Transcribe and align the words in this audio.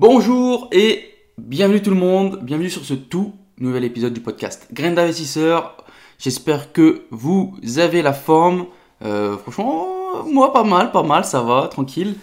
Bonjour 0.00 0.68
et 0.70 1.12
bienvenue 1.38 1.82
tout 1.82 1.90
le 1.90 1.96
monde, 1.96 2.38
bienvenue 2.44 2.70
sur 2.70 2.84
ce 2.84 2.94
tout 2.94 3.34
nouvel 3.58 3.82
épisode 3.82 4.14
du 4.14 4.20
podcast 4.20 4.68
Graines 4.72 4.94
d'investisseurs. 4.94 5.76
J'espère 6.20 6.72
que 6.72 7.02
vous 7.10 7.58
avez 7.78 8.00
la 8.00 8.12
forme. 8.12 8.66
Euh, 9.04 9.36
franchement, 9.38 10.22
moi 10.24 10.52
pas 10.52 10.62
mal, 10.62 10.92
pas 10.92 11.02
mal, 11.02 11.24
ça 11.24 11.42
va, 11.42 11.66
tranquille. 11.66 12.14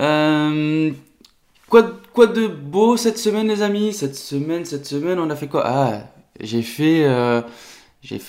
Euh, 0.00 0.90
quoi, 1.68 2.26
de 2.26 2.48
beau 2.48 2.96
cette 2.96 3.18
semaine 3.18 3.46
les 3.46 3.62
amis? 3.62 3.92
Cette 3.92 4.16
semaine, 4.16 4.64
cette 4.64 4.86
semaine, 4.86 5.20
on 5.20 5.30
a 5.30 5.36
fait 5.36 5.46
quoi? 5.46 5.62
Ah, 5.64 6.00
j'ai 6.40 6.62
fait, 6.62 7.04
euh, 7.04 7.40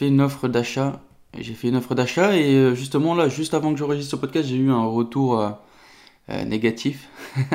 une 0.01 0.21
offre 0.21 0.47
d'achat. 0.47 1.01
J'ai 1.39 1.55
fait 1.55 1.69
une 1.69 1.77
offre 1.77 1.95
d'achat 1.95 2.37
et 2.37 2.75
justement 2.75 3.15
là, 3.15 3.27
juste 3.27 3.55
avant 3.55 3.73
que 3.73 3.79
j'enregistre 3.79 4.11
ce 4.11 4.17
podcast, 4.17 4.47
j'ai 4.47 4.57
eu 4.57 4.69
un 4.69 4.85
retour 4.85 5.43
négatif. 6.45 7.09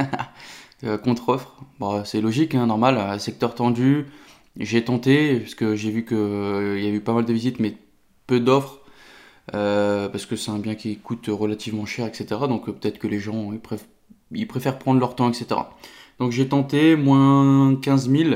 contre-offre. 1.03 1.57
Bon, 1.81 2.05
c'est 2.05 2.21
logique, 2.21 2.55
hein, 2.55 2.67
normal, 2.67 3.21
secteur 3.21 3.55
tendu. 3.55 4.07
J'ai 4.57 4.85
tenté, 4.85 5.41
parce 5.41 5.55
que 5.55 5.77
j'ai 5.77 5.91
vu 5.91 6.05
qu'il 6.05 6.17
il 6.17 6.85
y 6.85 6.87
a 6.87 6.91
eu 6.91 7.01
pas 7.01 7.13
mal 7.15 7.25
de 7.25 7.33
visites, 7.33 7.61
mais 7.61 7.77
peu 8.27 8.41
d'offres. 8.41 8.81
Euh, 9.55 10.09
parce 10.09 10.27
que 10.27 10.37
c'est 10.37 10.51
un 10.51 10.59
bien 10.59 10.75
qui 10.75 10.99
coûte 10.99 11.27
relativement 11.29 11.87
cher, 11.87 12.07
etc. 12.07 12.27
Donc 12.49 12.69
euh, 12.69 12.73
peut-être 12.73 12.99
que 12.99 13.07
les 13.07 13.19
gens 13.19 13.51
ils, 14.33 14.47
préfèrent 14.47 14.79
prendre 14.79 15.01
leur 15.01 15.15
temps, 15.17 15.29
etc. 15.29 15.61
Donc 16.19 16.33
j'ai 16.33 16.49
tenté, 16.49 16.97
moins 16.97 17.77
15 17.77 18.11
000. 18.11 18.31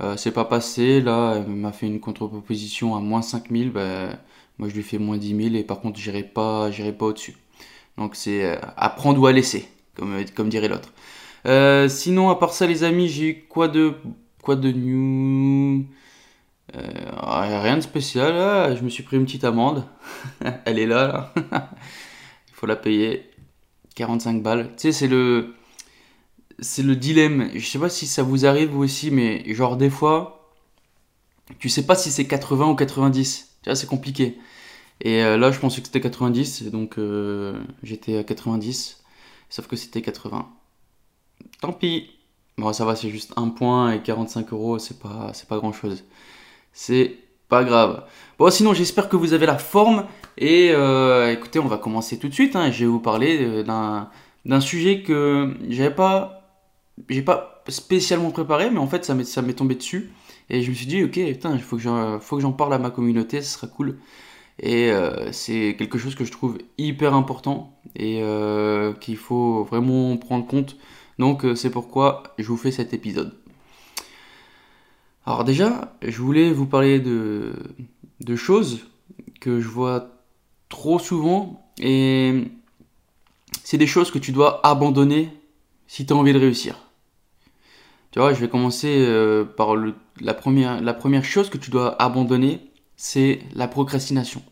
Euh, 0.00 0.16
c'est 0.16 0.32
pas 0.32 0.44
passé. 0.44 1.00
Là, 1.00 1.36
elle 1.36 1.52
m'a 1.52 1.72
fait 1.72 1.86
une 1.86 2.00
contre-proposition 2.00 2.94
à 2.96 3.00
moins 3.00 3.22
5 3.22 3.50
000. 3.50 3.70
Ben, 3.70 4.18
moi, 4.58 4.68
je 4.68 4.74
lui 4.74 4.82
fais 4.82 4.98
moins 4.98 5.18
10 5.18 5.36
000 5.50 5.54
et 5.56 5.64
par 5.64 5.80
contre, 5.80 5.98
j'irai 5.98 6.22
pas, 6.22 6.70
pas 6.70 7.06
au-dessus. 7.06 7.36
Donc 7.98 8.14
c'est 8.14 8.58
à 8.76 8.88
prendre 8.90 9.20
ou 9.20 9.26
à 9.26 9.32
laisser, 9.32 9.68
comme 10.34 10.48
dirait 10.48 10.68
l'autre. 10.68 10.92
Euh, 11.46 11.88
sinon, 11.88 12.28
à 12.30 12.36
part 12.36 12.52
ça, 12.52 12.66
les 12.66 12.82
amis, 12.84 13.08
j'ai 13.08 13.28
eu 13.28 13.44
quoi 13.48 13.68
de 13.68 13.94
quoi 14.42 14.56
de 14.56 14.70
new? 14.72 15.86
Euh, 16.76 17.60
Rien 17.62 17.76
de 17.76 17.82
spécial. 17.82 18.34
Ah, 18.36 18.74
je 18.76 18.82
me 18.82 18.88
suis 18.88 19.02
pris 19.02 19.16
une 19.16 19.24
petite 19.26 19.44
amende. 19.44 19.84
Elle 20.66 20.78
est 20.78 20.86
là. 20.86 21.32
là. 21.52 21.70
Il 22.48 22.54
faut 22.54 22.66
la 22.66 22.76
payer. 22.76 23.30
45 23.96 24.42
balles. 24.42 24.68
Tu 24.76 24.82
sais, 24.84 24.92
c'est 24.92 25.08
le 25.08 25.54
c'est 26.58 26.82
le 26.82 26.96
dilemme. 26.96 27.50
Je 27.54 27.66
sais 27.66 27.78
pas 27.78 27.88
si 27.88 28.06
ça 28.06 28.22
vous 28.22 28.46
arrive 28.46 28.70
vous 28.70 28.82
aussi, 28.84 29.10
mais 29.10 29.44
genre 29.54 29.76
des 29.76 29.90
fois, 29.90 30.52
tu 31.58 31.68
sais 31.68 31.86
pas 31.86 31.94
si 31.94 32.10
c'est 32.10 32.26
80 32.26 32.68
ou 32.70 32.74
90. 32.76 33.58
Tu 33.62 33.70
vois, 33.70 33.76
c'est 33.76 33.86
compliqué. 33.86 34.38
Et 35.02 35.22
euh, 35.24 35.38
là, 35.38 35.50
je 35.52 35.60
pensais 35.60 35.80
que 35.82 35.88
c'était 35.88 36.00
90, 36.02 36.64
donc 36.72 36.98
j'étais 37.84 38.18
à 38.18 38.24
90, 38.24 39.02
sauf 39.50 39.68
que 39.68 39.76
c'était 39.76 40.02
80. 40.02 40.48
Tant 41.60 41.72
pis. 41.72 42.10
Bon, 42.58 42.72
ça 42.72 42.84
va, 42.84 42.96
c'est 42.96 43.10
juste 43.10 43.32
un 43.36 43.48
point 43.48 43.92
et 43.92 44.02
45 44.02 44.52
euros, 44.52 44.78
c'est 44.78 44.98
pas, 44.98 45.30
c'est 45.34 45.48
pas 45.48 45.58
grand 45.58 45.72
chose. 45.72 46.04
C'est 46.72 47.16
pas 47.48 47.64
grave. 47.64 48.04
Bon, 48.38 48.50
sinon, 48.50 48.74
j'espère 48.74 49.08
que 49.08 49.16
vous 49.16 49.32
avez 49.32 49.46
la 49.46 49.58
forme. 49.58 50.06
Et 50.38 50.70
euh, 50.72 51.32
écoutez, 51.32 51.58
on 51.58 51.66
va 51.66 51.78
commencer 51.78 52.18
tout 52.18 52.28
de 52.28 52.34
suite. 52.34 52.56
Hein. 52.56 52.70
Je 52.70 52.80
vais 52.80 52.90
vous 52.90 53.00
parler 53.00 53.38
euh, 53.40 53.62
d'un, 53.62 54.10
d'un 54.44 54.60
sujet 54.60 55.02
que 55.02 55.54
j'avais 55.68 55.94
pas, 55.94 56.42
j'ai 57.08 57.22
pas 57.22 57.62
spécialement 57.68 58.30
préparé, 58.30 58.70
mais 58.70 58.78
en 58.78 58.86
fait, 58.86 59.04
ça 59.04 59.14
m'est, 59.14 59.24
ça 59.24 59.42
m'est 59.42 59.54
tombé 59.54 59.74
dessus. 59.74 60.12
Et 60.50 60.62
je 60.62 60.70
me 60.70 60.74
suis 60.74 60.86
dit, 60.86 61.02
ok, 61.04 61.12
putain, 61.12 61.58
faut 61.58 61.76
que 61.76 61.82
j'en, 61.82 62.20
faut 62.20 62.36
que 62.36 62.42
j'en 62.42 62.52
parle 62.52 62.74
à 62.74 62.78
ma 62.78 62.90
communauté, 62.90 63.42
ce 63.42 63.54
sera 63.54 63.66
cool. 63.66 63.98
Et 64.60 64.90
euh, 64.90 65.30
c'est 65.32 65.76
quelque 65.78 65.98
chose 65.98 66.14
que 66.14 66.24
je 66.24 66.32
trouve 66.32 66.58
hyper 66.78 67.14
important 67.14 67.78
et 67.94 68.22
qu'il 69.00 69.16
faut 69.16 69.64
vraiment 69.64 70.16
prendre 70.16 70.46
compte 70.46 70.76
donc 71.18 71.44
euh, 71.44 71.54
c'est 71.54 71.70
pourquoi 71.70 72.22
je 72.38 72.46
vous 72.46 72.56
fais 72.56 72.70
cet 72.70 72.92
épisode. 72.92 73.34
Alors 75.24 75.44
déjà, 75.44 75.96
je 76.02 76.22
voulais 76.22 76.52
vous 76.52 76.66
parler 76.66 77.00
de, 77.00 77.52
choses 78.36 78.86
que 79.40 79.60
je 79.60 79.68
vois 79.68 80.10
trop 80.68 80.98
souvent 80.98 81.68
et 81.78 82.44
c'est 83.64 83.78
des 83.78 83.88
choses 83.88 84.10
que 84.10 84.18
tu 84.18 84.30
dois 84.30 84.64
abandonner 84.64 85.30
si 85.88 86.06
tu 86.06 86.12
as 86.12 86.16
envie 86.16 86.32
de 86.32 86.38
réussir. 86.38 86.78
Tu 88.12 88.20
vois, 88.20 88.32
je 88.32 88.40
vais 88.40 88.48
commencer 88.48 88.94
euh, 88.98 89.44
par 89.44 89.74
la, 89.76 90.34
première, 90.34 90.80
la 90.80 90.94
première 90.94 91.24
chose 91.24 91.50
que 91.50 91.58
tu 91.58 91.70
dois 91.70 92.00
abandonner, 92.00 92.60
c'est 92.96 93.40
la 93.54 93.68
procrastination. 93.68 94.42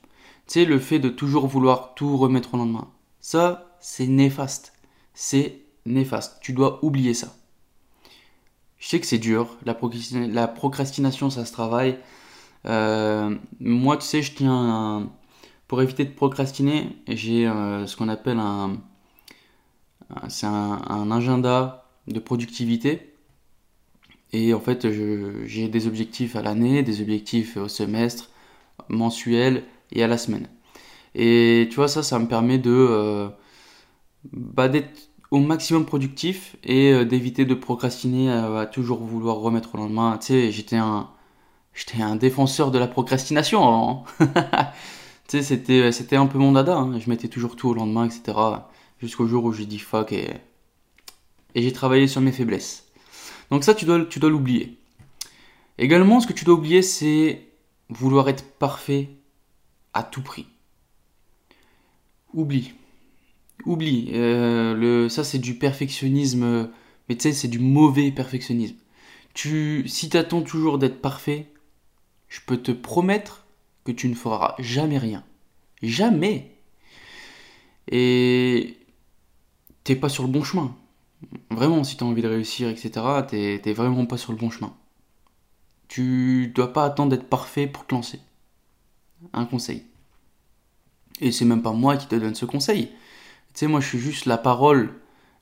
Tu 0.47 0.61
sais, 0.61 0.65
le 0.65 0.79
fait 0.79 0.99
de 0.99 1.09
toujours 1.09 1.47
vouloir 1.47 1.95
tout 1.95 2.17
remettre 2.17 2.55
au 2.55 2.57
lendemain. 2.59 2.91
Ça, 3.21 3.77
c'est 3.81 4.07
néfaste. 4.07 4.75
C'est 5.15 5.64
néfaste. 5.87 6.39
Tu 6.41 6.53
dois 6.53 6.85
oublier 6.85 7.15
ça. 7.15 7.35
Je 8.79 8.89
sais 8.89 9.01
que 9.01 9.07
c'est 9.07 9.19
dur. 9.19 9.57
La, 9.65 9.75
procrastination, 10.47 11.31
ça 11.31 11.45
se 11.45 11.53
travaille. 11.53 11.99
Euh, 12.67 13.35
moi, 13.61 13.97
tu 13.97 14.05
sais, 14.05 14.23
je 14.23 14.35
tiens 14.35 15.11
Pour 15.69 15.83
éviter 15.83 16.05
de 16.05 16.13
procrastiner, 16.13 16.97
j'ai 17.09 17.47
euh, 17.47 17.87
ce 17.87 17.97
qu'on 17.97 18.09
appelle 18.09 18.39
un... 18.39 18.77
C'est 20.29 20.47
un, 20.47 21.11
agenda 21.11 21.89
de 22.07 22.21
productivité. 22.21 23.15
Et 24.33 24.53
en 24.53 24.61
fait, 24.61 24.87
j'ai 25.47 25.69
des 25.69 25.87
objectifs 25.87 26.37
à 26.37 26.43
l'année, 26.43 26.83
des 26.83 27.01
objectifs 27.01 27.57
au 27.57 27.69
semestre, 27.69 28.31
mensuel 28.89 29.65
et 29.93 30.03
à 30.05 30.07
la 30.07 30.19
semaine. 30.19 30.49
Et 31.15 31.69
tu 31.71 31.77
vois, 31.77 31.89
ça, 31.89 32.03
ça 32.03 32.19
me 32.19 32.27
permet 32.27 32.59
de... 32.59 32.71
Euh, 32.71 33.29
bah, 34.33 34.69
maximum 35.41 35.87
productif 35.87 36.57
et 36.65 36.93
euh, 36.93 37.05
d'éviter 37.05 37.45
de 37.45 37.55
procrastiner 37.55 38.31
à, 38.31 38.67
toujours 38.67 39.03
vouloir 39.03 39.37
remettre 39.37 39.75
au 39.75 39.79
lendemain. 39.79 40.19
Tu 40.19 40.27
sais, 40.27 40.53
j'étais 40.53 40.77
un, 40.77 41.11
j'étais 41.75 42.03
un 42.03 42.17
défenseur 42.17 42.71
de 42.71 42.79
la 42.79 42.87
procrastination 42.87 43.67
avant. 43.67 44.05
Hein. 44.21 44.27
tu 45.29 45.39
sais, 45.39 45.43
c'était, 45.43 45.93
c'était 45.93 46.17
un 46.17 46.27
peu 46.27 46.39
mon 46.39 46.53
dada. 46.53 46.77
Hein. 46.77 46.99
Je 46.99 47.09
mettais 47.09 47.29
toujours 47.29 47.57
tout 47.57 47.69
au 47.69 47.75
lendemain, 47.75 48.05
etc. 48.07 48.39
Jusqu'au 49.01 49.27
jour 49.27 49.45
où 49.45 49.53
j'ai 49.53 49.67
dit 49.67 49.79
fuck 49.79 50.13
et, 50.13 50.31
et 51.55 51.63
j'ai 51.63 51.73
travaillé 51.73 52.07
sur 52.07 52.21
mes 52.21 52.33
faiblesses. 52.33 52.87
Donc 53.51 53.65
ça, 53.65 53.75
tu 53.75 53.85
dois, 53.85 54.05
tu 54.05 54.19
dois 54.19 54.31
l'oublier. 54.31 54.79
Également, 55.79 56.21
ce 56.21 56.27
que 56.27 56.33
tu 56.33 56.45
dois 56.45 56.55
oublier, 56.55 56.83
c'est 56.83 57.49
vouloir 57.89 58.29
être 58.29 58.45
parfait 58.59 59.11
à 59.93 60.03
tout 60.03 60.23
prix. 60.23 60.47
Oublie. 62.33 62.75
Oublie, 63.67 64.11
euh, 64.13 64.75
le, 64.75 65.09
ça 65.09 65.25
c'est 65.25 65.39
du 65.39 65.55
perfectionnisme, 65.55 66.71
mais 67.09 67.17
tu 67.17 67.23
sais, 67.23 67.33
c'est 67.33 67.49
du 67.49 67.59
mauvais 67.59 68.11
perfectionnisme. 68.11 68.77
Tu, 69.33 69.85
si 69.89 70.09
tu 70.09 70.17
attends 70.17 70.43
toujours 70.43 70.79
d'être 70.79 71.01
parfait, 71.01 71.53
je 72.29 72.41
peux 72.47 72.57
te 72.57 72.73
promettre 72.73 73.47
que 73.85 73.93
tu 73.93 74.09
ne 74.09 74.15
feras 74.15 74.55
jamais 74.59 74.99
rien. 74.99 75.25
Jamais. 75.83 76.57
Et 77.91 78.79
t'es 79.85 79.97
pas 79.97 80.09
sur 80.09 80.25
le 80.25 80.31
bon 80.31 80.43
chemin. 80.43 80.75
Vraiment, 81.51 81.85
si 81.85 81.97
tu 81.97 82.05
as 82.05 82.07
envie 82.07 82.23
de 82.23 82.29
réussir, 82.29 82.69
etc., 82.69 82.91
t'es 83.29 83.73
vraiment 83.73 84.07
pas 84.07 84.17
sur 84.17 84.33
le 84.33 84.39
bon 84.39 84.51
chemin. 84.51 84.75
Tu 85.89 86.53
dois 86.55 86.73
pas 86.73 86.85
attendre 86.85 87.11
d'être 87.11 87.29
parfait 87.29 87.67
pour 87.67 87.87
te 87.87 87.95
lancer. 87.95 88.21
Un 89.33 89.45
conseil. 89.47 89.85
Et 91.21 91.33
c'est 91.33 91.45
même 91.45 91.63
pas 91.63 91.73
moi 91.73 91.97
qui 91.97 92.07
te 92.07 92.15
donne 92.15 92.35
ce 92.35 92.45
conseil. 92.45 92.91
Tu 93.55 93.61
sais, 93.61 93.67
moi, 93.69 93.81
je 93.81 93.87
suis 93.87 93.99
juste 93.99 94.27
la 94.27 94.37
parole 94.37 94.95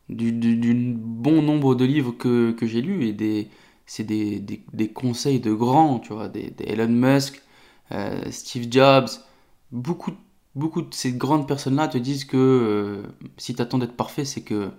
d'un 0.09 0.95
bon 0.99 1.41
nombre 1.41 1.75
de 1.75 1.85
livres 1.87 2.13
que, 2.13 2.55
j'ai 2.63 2.83
lus 2.83 3.07
et 3.07 3.13
des, 3.13 3.49
c'est 3.87 4.05
des, 4.05 4.93
conseils 4.95 5.41
de 5.41 5.53
grands, 5.53 5.99
tu 5.99 6.13
vois, 6.13 6.29
des, 6.29 6.55
Elon 6.61 6.89
Musk, 6.89 7.43
euh, 7.93 8.21
Steve 8.31 8.67
Jobs. 8.71 9.09
Beaucoup, 9.71 10.13
beaucoup 10.55 10.83
de 10.83 10.93
ces 10.93 11.13
grandes 11.13 11.49
personnes-là 11.49 11.89
te 11.89 11.99
disent 11.99 12.27
que 12.27 12.37
euh, 12.37 13.03
si 13.39 13.55
tu 13.55 13.63
attends 13.63 13.79
d'être 13.79 13.97
parfait, 13.97 14.27
c'est 14.27 14.43
que 14.43 14.71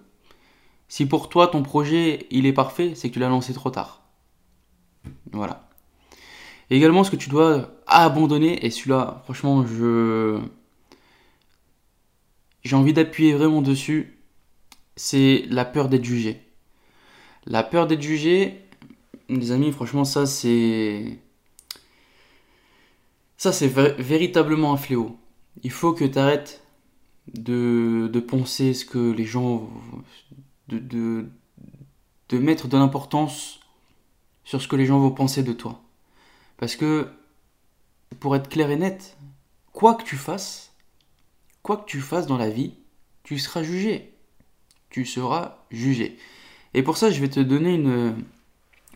si 0.87 1.07
pour 1.07 1.29
toi 1.29 1.47
ton 1.47 1.63
projet 1.63 2.27
il 2.29 2.45
est 2.45 2.53
parfait, 2.53 2.93
c'est 2.95 3.09
que 3.09 3.13
tu 3.15 3.19
l'as 3.19 3.29
lancé 3.29 3.53
trop 3.53 3.71
tard. 3.71 4.03
Voilà. 5.31 5.67
également, 6.69 7.03
ce 7.03 7.11
que 7.11 7.15
tu 7.15 7.29
dois 7.29 7.71
abandonner, 7.87 8.65
et 8.65 8.69
celui-là, 8.69 9.21
franchement, 9.25 9.65
je. 9.65 10.39
J'ai 12.63 12.75
envie 12.75 12.93
d'appuyer 12.93 13.33
vraiment 13.33 13.61
dessus, 13.61 14.17
c'est 14.95 15.45
la 15.49 15.65
peur 15.65 15.89
d'être 15.89 16.05
jugé. 16.05 16.41
La 17.45 17.63
peur 17.63 17.87
d'être 17.87 18.01
jugé, 18.01 18.61
les 19.29 19.51
amis, 19.51 19.71
franchement, 19.71 20.05
ça 20.05 20.25
c'est. 20.25 21.19
Ça 23.37 23.51
c'est 23.51 23.67
véritablement 23.67 24.73
un 24.73 24.77
fléau. 24.77 25.17
Il 25.63 25.71
faut 25.71 25.93
que 25.93 26.05
tu 26.05 26.17
arrêtes 26.17 26.63
de, 27.33 28.09
de, 28.11 28.19
penser 28.21 28.73
ce 28.73 28.85
que 28.85 29.11
les 29.11 29.25
gens. 29.25 29.69
De, 30.69 30.79
de, 30.79 31.25
de 32.29 32.37
mettre 32.39 32.69
de 32.69 32.77
l'importance 32.77 33.59
sur 34.45 34.61
ce 34.61 34.67
que 34.67 34.77
les 34.77 34.85
gens 34.85 34.99
vont 34.99 35.11
penser 35.11 35.43
de 35.43 35.51
toi. 35.51 35.81
Parce 36.57 36.77
que, 36.77 37.09
pour 38.19 38.35
être 38.35 38.49
clair 38.49 38.71
et 38.71 38.77
net, 38.77 39.17
quoi 39.73 39.95
que 39.95 40.03
tu 40.03 40.15
fasses, 40.15 40.62
quoi 41.63 41.77
que 41.77 41.85
tu 41.85 42.01
fasses 42.01 42.27
dans 42.27 42.37
la 42.37 42.49
vie, 42.49 42.73
tu 43.23 43.39
seras 43.39 43.63
jugé. 43.63 44.13
Tu 44.89 45.05
seras 45.05 45.57
jugé. 45.71 46.17
Et 46.73 46.83
pour 46.83 46.97
ça, 46.97 47.09
je 47.09 47.19
vais 47.19 47.29
te 47.29 47.39
donner 47.39 47.73
une, 47.73 48.15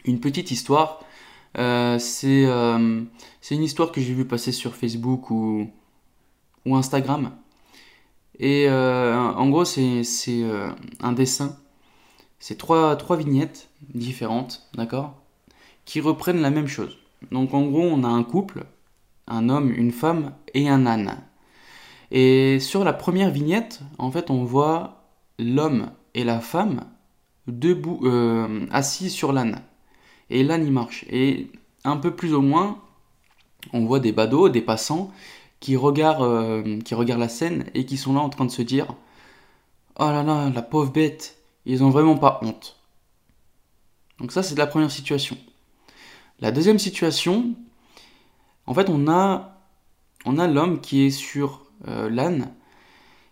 une 0.05 0.19
petite 0.19 0.51
histoire. 0.51 0.99
Euh, 1.57 1.97
euh, 2.23 3.03
c'est 3.41 3.55
une 3.55 3.63
histoire 3.63 3.91
que 3.91 4.01
j'ai 4.01 4.13
vu 4.13 4.25
passer 4.25 4.51
sur 4.51 4.75
Facebook 4.75 5.31
ou, 5.31 5.69
ou 6.65 6.75
Instagram. 6.75 7.31
Et 8.39 8.67
euh, 8.67 9.15
en 9.17 9.49
gros, 9.49 9.65
c'est 9.65 10.03
un 10.99 11.11
dessin. 11.13 11.57
C'est 12.39 12.57
trois, 12.57 12.95
trois 12.95 13.17
vignettes 13.17 13.69
différentes, 13.93 14.69
d'accord 14.75 15.15
Qui 15.85 16.01
reprennent 16.01 16.41
la 16.41 16.51
même 16.51 16.67
chose. 16.67 16.97
Donc 17.31 17.53
en 17.53 17.63
gros, 17.63 17.81
on 17.81 18.03
a 18.03 18.07
un 18.07 18.23
couple, 18.23 18.65
un 19.27 19.49
homme, 19.49 19.71
une 19.71 19.91
femme 19.91 20.33
et 20.53 20.69
un 20.69 20.85
âne. 20.85 21.17
Et 22.11 22.59
sur 22.59 22.83
la 22.83 22.93
première 22.93 23.31
vignette, 23.31 23.81
en 23.97 24.11
fait, 24.11 24.29
on 24.29 24.43
voit 24.43 25.03
l'homme 25.39 25.91
et 26.13 26.23
la 26.23 26.39
femme 26.39 26.85
debout, 27.47 27.99
euh, 28.03 28.65
assis 28.71 29.09
sur 29.09 29.33
l'âne. 29.33 29.61
Et 30.29 30.43
l'âne 30.43 30.65
il 30.65 30.71
marche. 30.71 31.05
Et 31.09 31.51
un 31.83 31.97
peu 31.97 32.15
plus 32.15 32.33
au 32.33 32.41
moins, 32.41 32.81
on 33.73 33.85
voit 33.85 33.99
des 33.99 34.11
badauds, 34.11 34.49
des 34.49 34.61
passants 34.61 35.11
qui 35.59 35.75
regardent, 35.75 36.23
euh, 36.23 36.79
qui 36.81 36.95
regardent 36.95 37.21
la 37.21 37.29
scène 37.29 37.65
et 37.73 37.85
qui 37.85 37.97
sont 37.97 38.13
là 38.13 38.19
en 38.19 38.29
train 38.29 38.45
de 38.45 38.51
se 38.51 38.61
dire 38.61 38.93
Oh 39.99 40.05
là 40.05 40.23
là, 40.23 40.49
la 40.49 40.61
pauvre 40.61 40.91
bête, 40.91 41.37
ils 41.65 41.83
ont 41.83 41.89
vraiment 41.89 42.17
pas 42.17 42.39
honte. 42.43 42.77
Donc 44.19 44.31
ça 44.31 44.43
c'est 44.43 44.57
la 44.57 44.67
première 44.67 44.91
situation. 44.91 45.37
La 46.39 46.51
deuxième 46.51 46.79
situation, 46.79 47.55
en 48.65 48.73
fait 48.73 48.89
on 48.89 49.07
a, 49.07 49.57
on 50.25 50.37
a 50.37 50.47
l'homme 50.47 50.81
qui 50.81 51.03
est 51.03 51.11
sur 51.11 51.66
l'âne 51.85 52.53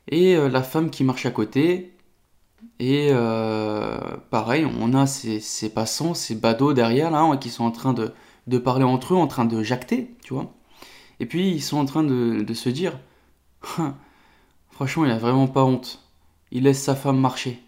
et 0.07 0.35
la 0.35 0.63
femme 0.63 0.89
qui 0.89 1.03
marche 1.03 1.25
à 1.25 1.31
côté 1.31 1.95
et 2.79 3.09
euh, 3.11 4.17
pareil, 4.29 4.65
on 4.65 4.93
a 4.93 5.07
ces, 5.07 5.69
passants, 5.69 6.13
ces 6.13 6.35
badauds 6.35 6.73
derrière 6.73 7.11
là, 7.11 7.21
hein, 7.21 7.37
qui 7.37 7.49
sont 7.49 7.63
en 7.63 7.71
train 7.71 7.93
de, 7.93 8.57
parler 8.57 8.83
entre 8.83 9.13
eux, 9.13 9.17
en 9.17 9.27
train 9.27 9.45
de 9.45 9.63
jacter, 9.63 10.13
tu 10.23 10.33
vois. 10.33 10.53
Et 11.19 11.25
puis 11.25 11.51
ils 11.51 11.61
sont 11.61 11.77
en 11.77 11.85
train 11.85 12.03
de, 12.03 12.53
se 12.53 12.69
dire, 12.69 12.99
hein, 13.77 13.95
franchement, 14.71 15.05
il 15.05 15.11
a 15.11 15.17
vraiment 15.17 15.47
pas 15.47 15.63
honte. 15.63 16.03
Il 16.51 16.63
laisse 16.63 16.81
sa 16.81 16.95
femme 16.95 17.19
marcher. 17.19 17.61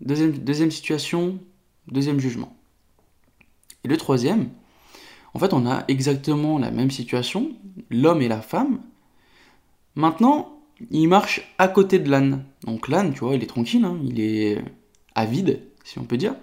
Deuxième, 0.00 0.32
deuxième 0.32 0.70
situation, 0.70 1.38
deuxième 1.88 2.20
jugement. 2.20 2.56
Et 3.84 3.88
le 3.88 3.96
troisième, 3.96 4.50
en 5.34 5.38
fait, 5.38 5.52
on 5.52 5.66
a 5.66 5.84
exactement 5.88 6.58
la 6.58 6.70
même 6.70 6.90
situation, 6.90 7.52
l'homme 7.90 8.22
et 8.22 8.28
la 8.28 8.40
femme. 8.40 8.80
Maintenant, 9.94 10.60
il 10.90 11.08
marche 11.08 11.42
à 11.58 11.68
côté 11.68 11.98
de 11.98 12.10
l'âne. 12.10 12.44
Donc 12.64 12.88
l'âne, 12.88 13.12
tu 13.12 13.20
vois, 13.20 13.34
il 13.34 13.42
est 13.42 13.46
tranquille, 13.46 13.84
hein, 13.84 13.98
il 14.04 14.20
est 14.20 14.62
avide, 15.14 15.62
si 15.84 15.98
on 15.98 16.04
peut 16.04 16.16
dire. 16.16 16.34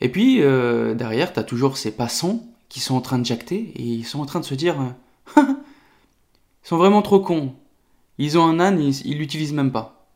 Et 0.00 0.08
puis, 0.08 0.42
euh, 0.42 0.94
derrière, 0.94 1.32
tu 1.32 1.38
as 1.38 1.44
toujours 1.44 1.76
ces 1.76 1.92
passants 1.92 2.42
qui 2.68 2.80
sont 2.80 2.94
en 2.94 3.00
train 3.00 3.18
de 3.18 3.26
jacter 3.26 3.72
et 3.76 3.82
ils 3.82 4.04
sont 4.04 4.20
en 4.20 4.26
train 4.26 4.40
de 4.40 4.44
se 4.44 4.54
dire 4.54 4.80
euh, 4.80 5.42
Ils 6.64 6.68
sont 6.68 6.76
vraiment 6.76 7.02
trop 7.02 7.20
cons. 7.20 7.54
Ils 8.18 8.38
ont 8.38 8.44
un 8.44 8.60
âne, 8.60 8.80
ils, 8.80 9.04
ils 9.06 9.18
l'utilisent 9.18 9.52
même 9.52 9.72
pas. 9.72 10.06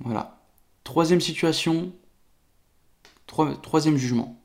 Voilà. 0.00 0.40
Troisième 0.84 1.20
situation, 1.20 1.92
troisième 3.26 3.96
jugement. 3.96 4.38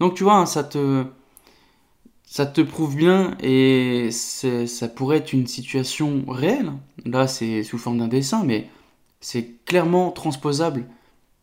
Donc 0.00 0.14
tu 0.14 0.24
vois, 0.24 0.36
hein, 0.36 0.46
ça 0.46 0.64
te 0.64 1.04
ça 2.24 2.44
te 2.44 2.60
prouve 2.60 2.96
bien 2.96 3.36
et 3.40 4.10
ça 4.10 4.88
pourrait 4.88 5.18
être 5.18 5.32
une 5.32 5.46
situation 5.46 6.24
réelle. 6.28 6.72
Là, 7.04 7.28
c'est 7.28 7.62
sous 7.62 7.78
forme 7.78 7.98
d'un 7.98 8.08
dessin, 8.08 8.44
mais 8.44 8.68
c'est 9.20 9.64
clairement 9.64 10.10
transposable 10.10 10.86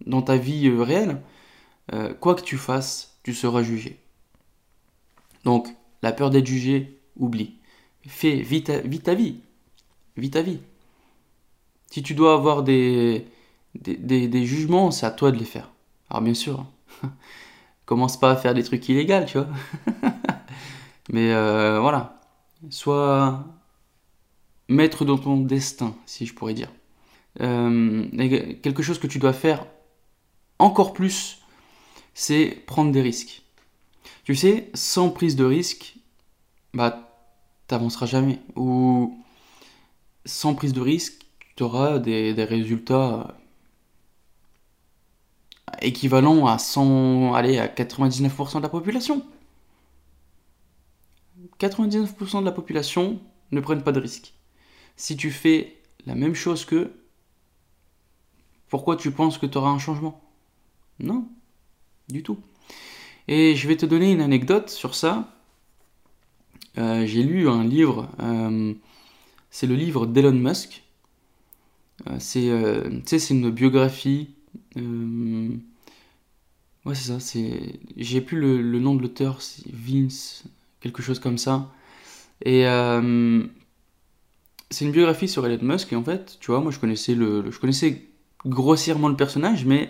dans 0.05 0.21
ta 0.21 0.37
vie 0.37 0.67
euh, 0.67 0.83
réelle. 0.83 1.21
Euh, 1.93 2.13
quoi 2.13 2.35
que 2.35 2.43
tu 2.43 2.57
fasses, 2.57 3.17
tu 3.23 3.33
seras 3.33 3.63
jugé. 3.63 3.99
Donc, 5.45 5.67
la 6.01 6.11
peur 6.11 6.29
d'être 6.29 6.47
jugé, 6.47 6.99
oublie. 7.17 7.55
Fais, 8.07 8.35
vite 8.35 8.67
ta, 8.67 8.81
ta 8.81 9.13
vie. 9.15 9.37
Vis 10.17 10.31
ta 10.31 10.41
vie. 10.41 10.59
Si 11.89 12.03
tu 12.03 12.13
dois 12.13 12.33
avoir 12.33 12.63
des, 12.63 13.25
des, 13.75 14.27
des 14.27 14.45
jugements, 14.45 14.91
c'est 14.91 15.05
à 15.05 15.11
toi 15.11 15.31
de 15.31 15.37
les 15.37 15.45
faire. 15.45 15.71
Alors 16.09 16.21
bien 16.21 16.33
sûr, 16.33 16.65
commence 17.93 18.19
pas 18.19 18.31
à 18.31 18.35
faire 18.35 18.55
des 18.55 18.63
trucs 18.63 18.89
illégaux, 18.89 19.23
tu 19.27 19.37
vois. 19.37 19.47
Mais 21.11 21.31
euh, 21.31 21.79
voilà, 21.79 22.19
sois 22.71 23.45
maître 24.67 25.05
dans 25.05 25.19
ton 25.19 25.37
destin, 25.37 25.95
si 26.07 26.25
je 26.25 26.33
pourrais 26.33 26.55
dire. 26.55 26.71
Euh, 27.41 28.07
quelque 28.63 28.81
chose 28.81 28.97
que 28.97 29.05
tu 29.05 29.19
dois 29.19 29.33
faire 29.33 29.67
encore 30.57 30.93
plus, 30.93 31.37
c'est 32.15 32.63
prendre 32.65 32.91
des 32.91 33.01
risques. 33.03 33.43
Tu 34.23 34.35
sais, 34.35 34.71
sans 34.73 35.11
prise 35.11 35.35
de 35.35 35.45
risque, 35.45 35.95
bah, 36.73 37.13
t'avanceras 37.67 38.07
jamais. 38.07 38.39
Ou 38.55 39.23
sans 40.25 40.55
prise 40.55 40.73
de 40.73 40.81
risque, 40.81 41.27
tu 41.55 41.61
auras 41.61 41.99
des, 41.99 42.33
des 42.33 42.43
résultats 42.43 43.37
équivalents 45.81 46.47
à 46.47 46.57
100, 46.57 47.33
allez, 47.33 47.57
à 47.57 47.67
99% 47.67 48.57
de 48.57 48.61
la 48.61 48.69
population. 48.69 49.25
99% 51.59 52.39
de 52.41 52.45
la 52.45 52.51
population 52.51 53.19
ne 53.51 53.61
prennent 53.61 53.83
pas 53.83 53.91
de 53.91 53.99
risques. 53.99 54.33
Si 54.95 55.15
tu 55.17 55.31
fais 55.31 55.81
la 56.05 56.15
même 56.15 56.35
chose 56.35 56.65
qu'eux, 56.65 56.93
pourquoi 58.69 58.95
tu 58.95 59.11
penses 59.11 59.37
que 59.37 59.45
tu 59.45 59.57
auras 59.57 59.69
un 59.69 59.79
changement? 59.79 60.21
Non, 60.99 61.27
du 62.09 62.23
tout. 62.23 62.39
Et 63.27 63.55
je 63.55 63.67
vais 63.67 63.77
te 63.77 63.85
donner 63.85 64.11
une 64.11 64.21
anecdote 64.21 64.69
sur 64.69 64.95
ça. 64.95 65.29
Euh, 66.77 67.05
j'ai 67.05 67.23
lu 67.23 67.47
un 67.47 67.63
livre, 67.63 68.09
euh, 68.19 68.73
c'est 69.51 69.67
le 69.67 69.75
livre 69.75 70.05
d'Elon 70.07 70.31
Musk. 70.31 70.83
Euh, 72.07 72.17
c'est, 72.19 73.19
c'est 73.19 73.33
une 73.33 73.51
biographie. 73.51 74.35
Ouais, 74.75 75.59
c'est 76.95 77.07
ça. 77.07 77.19
C'est, 77.19 77.79
j'ai 77.97 78.21
plus 78.21 78.39
le, 78.39 78.61
le 78.61 78.79
nom 78.79 78.95
de 78.95 79.01
l'auteur, 79.01 79.41
c'est 79.41 79.63
Vince 79.71 80.45
quelque 80.83 81.01
chose 81.01 81.19
comme 81.19 81.37
ça. 81.37 81.71
Et 82.43 82.67
euh, 82.67 83.43
c'est 84.69 84.85
une 84.85 84.91
biographie 84.91 85.27
sur 85.27 85.45
Elon 85.45 85.63
Musk, 85.63 85.93
en 85.93 86.03
fait, 86.03 86.37
tu 86.39 86.51
vois, 86.51 86.59
moi 86.59 86.71
je 86.71 86.79
connaissais, 86.79 87.15
le, 87.15 87.49
je 87.49 87.59
connaissais 87.59 88.03
grossièrement 88.45 89.07
le 89.07 89.15
personnage, 89.15 89.65
mais 89.65 89.89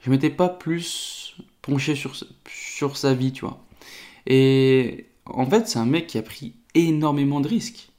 je 0.00 0.10
m'étais 0.10 0.30
pas 0.30 0.48
plus 0.48 1.36
penché 1.62 1.94
sur, 1.94 2.14
sur 2.48 2.96
sa 2.96 3.14
vie, 3.14 3.32
tu 3.32 3.42
vois. 3.42 3.64
Et 4.26 5.06
en 5.26 5.48
fait, 5.48 5.68
c'est 5.68 5.78
un 5.78 5.86
mec 5.86 6.08
qui 6.08 6.18
a 6.18 6.22
pris 6.22 6.54
énormément 6.74 7.40
de 7.40 7.48
risques. 7.48 7.90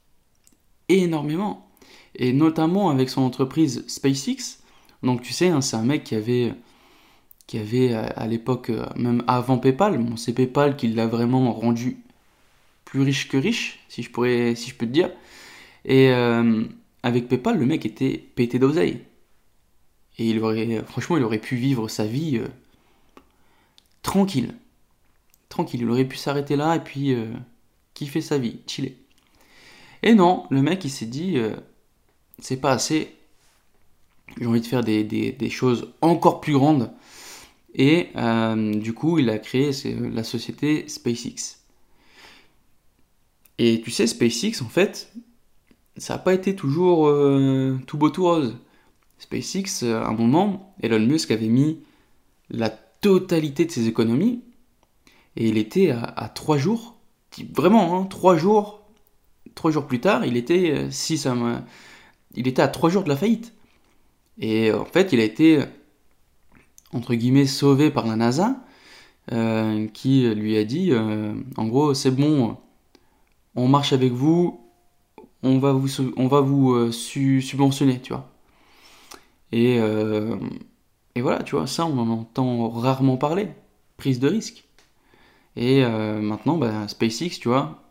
Énormément. 0.90 1.70
Et 2.16 2.34
notamment 2.34 2.90
avec 2.90 3.10
son 3.10 3.22
entreprise 3.22 3.86
SpaceX. 3.88 4.60
Donc 5.06 5.22
tu 5.22 5.32
sais, 5.34 5.50
hein, 5.50 5.62
c'est 5.62 5.78
un 5.78 5.84
mec 5.84 6.04
qui 6.04 6.16
avait 6.16 6.54
qui 7.48 7.60
avait 7.60 7.94
euh, 7.94 8.08
à 8.16 8.28
l'époque, 8.28 8.70
euh, 8.70 8.86
même 8.96 9.24
avant 9.28 9.58
PayPal, 9.58 10.04
c'est 10.18 10.34
PayPal 10.34 10.76
qui 10.76 10.88
l'a 10.88 11.08
vraiment 11.08 11.54
rendu 11.54 11.98
plus 12.86 13.02
riche 13.02 13.28
que 13.28 13.38
riche, 13.38 13.80
si 13.88 14.04
je, 14.04 14.10
pourrais, 14.10 14.56
si 14.56 14.70
je 14.70 14.76
peux 14.76 14.86
te 14.86 14.92
dire. 14.92 15.12
Et 15.86 16.10
euh, 16.10 16.64
avec 17.04 17.28
PayPal, 17.28 17.58
le 17.60 17.66
mec 17.66 17.86
était 17.86 18.18
pété 18.36 18.60
d'oseille. 18.60 19.02
Et 20.18 20.30
il 20.30 20.40
aurait, 20.40 20.82
franchement, 20.88 21.18
il 21.18 21.24
aurait 21.24 21.40
pu 21.40 21.56
vivre 21.56 21.88
sa 21.88 22.06
vie 22.06 22.42
tranquille. 24.02 24.56
Tranquille, 25.50 25.82
il 25.82 25.90
aurait 25.90 26.06
pu 26.06 26.18
s'arrêter 26.18 26.56
là 26.56 26.76
et 26.76 26.80
puis 26.80 27.16
kiffer 27.94 28.22
sa 28.22 28.38
vie, 28.38 28.60
chiller. 28.66 28.98
Et 30.04 30.16
non, 30.16 30.46
le 30.50 30.62
mec 30.62 30.86
il 30.86 30.90
s'est 30.90 31.06
dit, 31.06 31.38
c'est 32.40 32.62
pas 32.62 32.72
assez, 32.72 33.14
j'ai 34.40 34.46
envie 34.46 34.62
de 34.62 34.66
faire 34.66 34.84
des, 34.84 35.04
des, 35.04 35.50
choses 35.50 35.94
encore 36.02 36.42
plus 36.42 36.54
grandes 36.54 36.92
Et 37.74 38.10
du 38.76 38.94
coup, 38.94 39.20
il 39.20 39.30
a 39.30 39.38
créé 39.38 39.72
la 40.14 40.24
société 40.24 40.88
SpaceX. 40.88 41.60
Et 43.58 43.82
tu 43.82 43.92
sais, 43.92 44.08
SpaceX, 44.08 44.62
en 44.62 44.68
fait, 44.68 45.14
ça 45.96 46.16
n'a 46.16 46.20
pas 46.20 46.34
été 46.34 46.56
toujours 46.56 47.10
tout 47.88 47.98
beau 47.98 48.10
tout 48.10 48.24
rose. 48.24 48.58
SpaceX, 49.20 49.84
à 49.84 50.08
un 50.08 50.14
moment, 50.14 50.76
Elon 50.82 51.00
Musk 51.00 51.32
avait 51.32 51.48
mis 51.48 51.80
la 52.50 52.70
totalité 52.70 53.66
de 53.66 53.72
ses 53.72 53.88
économies 53.88 54.44
et 55.36 55.48
il 55.48 55.58
était 55.58 55.92
à, 55.92 56.30
trois 56.34 56.58
jours, 56.58 56.98
vraiment, 57.54 58.00
hein, 58.00 58.06
trois 58.06 58.38
jours, 58.38 58.82
trois 59.54 59.72
jours 59.72 59.86
plus 59.86 60.00
tard, 60.00 60.26
il 60.26 60.38
était, 60.38 60.72
euh, 60.72 60.92
si 60.92 61.22
il 62.36 62.48
était 62.48 62.62
à 62.62 62.68
trois 62.68 62.90
jours 62.90 63.04
de 63.04 63.10
la 63.10 63.18
faillite. 63.18 63.54
Et 64.40 64.72
en 64.72 64.86
fait, 64.86 65.14
il 65.14 65.20
a 65.20 65.24
été, 65.24 65.64
entre 66.94 67.16
guillemets, 67.16 67.46
sauvé 67.46 67.92
par 67.92 68.06
la 68.08 68.16
NASA, 68.16 68.58
euh, 69.32 69.88
qui 69.88 70.28
lui 70.36 70.58
a 70.58 70.64
dit, 70.64 70.92
euh, 70.92 71.34
en 71.58 71.68
gros, 71.68 71.94
c'est 71.94 72.12
bon, 72.12 72.58
on 73.56 73.68
marche 73.68 73.94
avec 73.94 74.12
vous, 74.12 74.62
on 75.44 75.60
va 75.60 75.74
vous, 75.74 75.90
on 76.18 76.28
va 76.28 76.42
vous 76.42 76.92
subventionner, 76.92 78.02
tu 78.02 78.14
vois. 78.14 78.30
Et, 79.52 79.80
et 81.16 81.22
voilà, 81.22 81.44
tu 81.44 81.56
vois, 81.56 81.68
ça, 81.68 81.86
on 81.86 81.98
en 81.98 82.10
entend 82.10 82.70
rarement 82.70 83.18
parler. 83.18 83.48
Prise 83.98 84.20
de 84.20 84.28
risque. 84.28 84.66
Et 85.56 85.84
euh, 85.84 86.20
maintenant, 86.22 86.58
bah, 86.58 86.88
SpaceX, 86.88 87.40
tu 87.40 87.48
vois, 87.48 87.82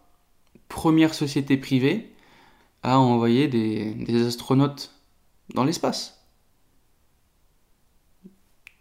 première 0.69 1.15
société 1.15 1.57
privée 1.57 2.13
à 2.83 2.99
envoyer 2.99 3.49
des, 3.49 4.27
astronautes 4.27 4.93
dans 5.55 5.65
l'espace. 5.65 6.14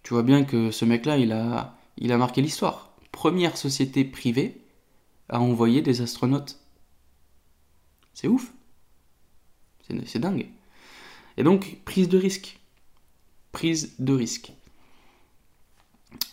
Tu 0.04 0.14
vois 0.14 0.24
bien 0.24 0.44
que 0.44 0.70
ce 0.72 0.86
mec-là, 0.86 1.18
il 1.18 1.32
a, 1.32 2.18
marqué 2.18 2.42
l'histoire. 2.42 2.94
Première 3.12 3.58
société 3.58 4.04
privée 4.04 4.62
à 5.30 5.40
envoyer 5.40 5.82
des 5.82 6.02
astronautes. 6.02 6.60
C'est 8.14 8.28
ouf. 8.28 8.54
C'est 10.06 10.20
dingue. 10.20 10.48
Et 11.38 11.44
donc, 11.44 11.78
prise 11.86 12.10
de 12.10 12.18
risque. 12.18 12.60
Prise 13.52 13.96
de 14.00 14.14
risque. 14.14 14.54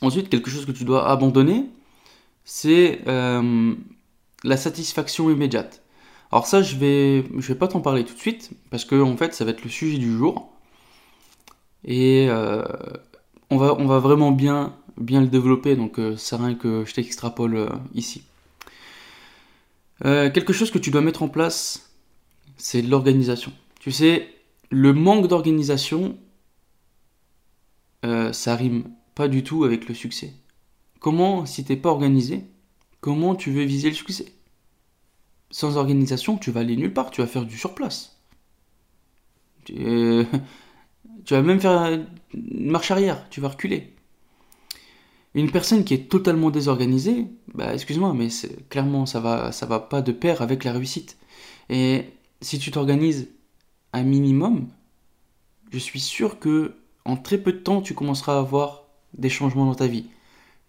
Ensuite, 0.03 0.29
quelque 0.29 0.51
chose 0.51 0.67
que 0.67 0.73
tu 0.73 0.85
dois 0.85 1.09
abandonner, 1.09 1.67
c'est 2.45 3.01
euh, 3.07 3.75
la 4.45 4.57
satisfaction 4.57 5.31
immédiate. 5.31 5.83
Alors 6.33 6.47
ça, 6.47 6.63
je 6.63 6.77
vais, 6.77 7.23
vais 7.23 7.55
pas 7.55 7.69
t'en 7.69 7.81
parler 7.81 8.05
tout 8.05 8.15
de 8.15 8.19
suite, 8.19 8.51
parce 8.71 8.85
que 8.85 9.01
en 9.01 9.17
fait, 9.17 9.35
ça 9.35 9.45
va 9.45 9.51
être 9.51 9.65
le 9.65 9.71
sujet 9.71 9.99
du 9.99 10.17
jour. 10.17 10.53
Et 11.85 12.29
euh, 12.29 12.63
on, 13.51 13.59
va, 13.59 13.99
vraiment 13.99 14.31
bien, 14.33 14.75
le 14.99 15.27
développer, 15.27 15.77
donc 15.77 15.99
euh, 15.99 16.17
c'est 16.17 16.37
rien 16.37 16.55
que 16.55 16.85
je 16.85 16.95
t'extrapole 16.95 17.69
ici. 17.95 18.23
quelque 20.03 20.53
chose 20.53 20.71
que 20.71 20.79
tu 20.79 20.91
dois 20.91 21.03
mettre 21.03 21.23
en 21.23 21.29
place, 21.29 21.93
c'est 22.57 22.83
l'organisation. 22.83 23.53
Tu 23.81 23.93
sais, 23.93 24.29
le 24.71 24.93
manque 24.93 25.29
d'organisation, 25.29 26.17
ça 28.33 28.57
rime 28.57 28.85
pas 29.15 29.29
du 29.29 29.43
tout 29.43 29.65
avec 29.65 29.89
le 29.89 29.95
succès. 29.95 30.33
Comment, 31.01 31.47
si 31.47 31.65
t'es 31.65 31.77
pas 31.77 31.89
organisé, 31.89 32.45
comment 33.01 33.35
tu 33.35 33.51
veux 33.51 33.65
viser 33.65 33.89
le 33.89 33.95
succès? 33.95 34.33
Sans 35.51 35.77
organisation, 35.77 36.37
tu 36.39 36.51
vas 36.51 36.61
aller 36.61 36.77
nulle 36.77 36.93
part, 36.93 37.11
tu 37.11 37.21
vas 37.23 37.27
faire 37.27 37.45
du 37.47 37.59
surplace. 37.59 38.21
Tu, 41.25 41.35
vas 41.35 41.43
même 41.43 41.61
faire 41.61 42.01
une 42.35 42.71
marche 42.71 42.91
arrière, 42.91 43.29
tu 43.31 43.41
vas 43.41 43.49
reculer. 43.49 43.95
Une 45.35 45.51
personne 45.51 45.85
qui 45.85 45.95
est 45.95 46.11
totalement 46.11 46.51
désorganisée, 46.51 47.27
bah 47.55 47.73
excuse-moi, 47.73 48.15
mais 48.15 48.29
clairement 48.69 49.07
ça 49.07 49.21
va, 49.21 49.53
ça 49.53 49.67
va 49.67 49.79
pas 49.79 50.03
de 50.03 50.13
pair 50.13 50.43
avec 50.43 50.65
la 50.65 50.73
réussite. 50.73 51.19
Et 51.69 52.05
si 52.41 52.59
tu 52.59 52.71
t'organises 52.71 53.29
un 53.93 54.03
minimum, 54.03 54.69
je 55.71 55.79
suis 55.79 56.01
sûr 56.01 56.39
que 56.41 56.75
en 57.05 57.17
très 57.17 57.39
peu 57.39 57.53
de 57.53 57.59
temps 57.59 57.81
tu 57.81 57.95
commenceras 57.95 58.37
à 58.37 58.39
avoir 58.41 58.85
des 59.15 59.29
changements 59.29 59.67
dans 59.67 59.75
ta 59.75 59.87
vie. 59.87 60.07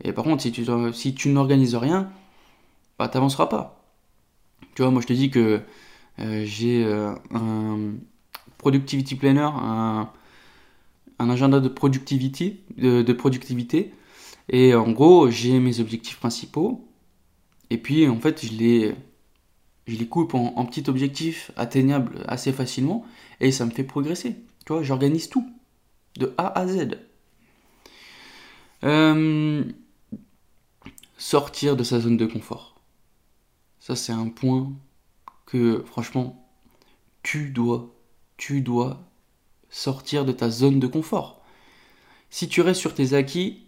Et 0.04 0.14
par 0.14 0.24
contre, 0.24 0.44
si 0.44 0.52
tu, 0.52 0.66
si 0.94 1.14
tu 1.16 1.30
n'organises 1.30 1.76
rien, 1.76 2.12
bah, 3.00 3.08
tu 3.08 3.18
n'avanceras 3.18 3.48
pas. 3.48 3.84
Tu 4.76 4.84
vois, 4.84 4.92
moi 4.92 5.02
je 5.02 5.08
te 5.08 5.14
dis 5.14 5.30
que 5.30 5.62
euh, 6.20 6.44
j'ai 6.46 6.84
euh, 6.86 7.14
un 7.32 7.94
productivity 8.58 9.16
planner, 9.16 9.50
un, 9.54 10.12
agenda 11.30 11.60
de 11.60 11.70
productivité, 11.70 12.64
de, 12.78 13.14
productivité. 13.14 13.94
Et 14.50 14.74
en 14.76 14.92
gros, 14.92 15.30
j'ai 15.30 15.60
mes 15.60 15.80
objectifs 15.80 16.18
principaux. 16.18 16.88
Et 17.70 17.78
puis, 17.78 18.08
en 18.08 18.20
fait, 18.20 18.46
je 18.46 18.54
les, 18.54 18.96
je 19.88 19.98
les 19.98 20.08
coupe 20.08 20.34
en, 20.34 20.66
petits 20.66 20.90
objectifs 20.90 21.52
atteignables 21.56 22.24
assez 22.28 22.52
facilement. 22.52 23.06
Et 23.40 23.52
ça 23.52 23.66
me 23.66 23.72
fait 23.72 23.84
progresser. 23.84 24.36
Tu 24.66 24.74
vois, 24.74 24.84
j'organise 24.84 25.30
tout. 25.30 25.50
De 26.18 26.34
A 26.38 26.60
à 26.60 26.68
Z. 26.68 26.98
Euh, 28.84 29.64
sortir 31.18 31.78
de 31.78 31.84
sa 31.84 32.00
zone 32.00 32.18
de 32.18 32.26
confort. 32.26 32.82
Ça, 33.80 33.96
c'est 33.96 34.12
un 34.12 34.30
point 34.30 34.72
que, 35.46 35.84
franchement, 35.86 36.48
tu 37.24 37.50
dois, 37.50 37.94
tu 38.38 38.62
dois 38.62 39.11
sortir 39.72 40.26
de 40.26 40.32
ta 40.32 40.52
zone 40.52 40.80
de 40.80 40.86
confort. 40.86 41.42
Si 42.30 42.48
tu 42.48 42.62
restes 42.62 42.80
sur 42.80 42.94
tes 42.94 43.14
acquis, 43.14 43.66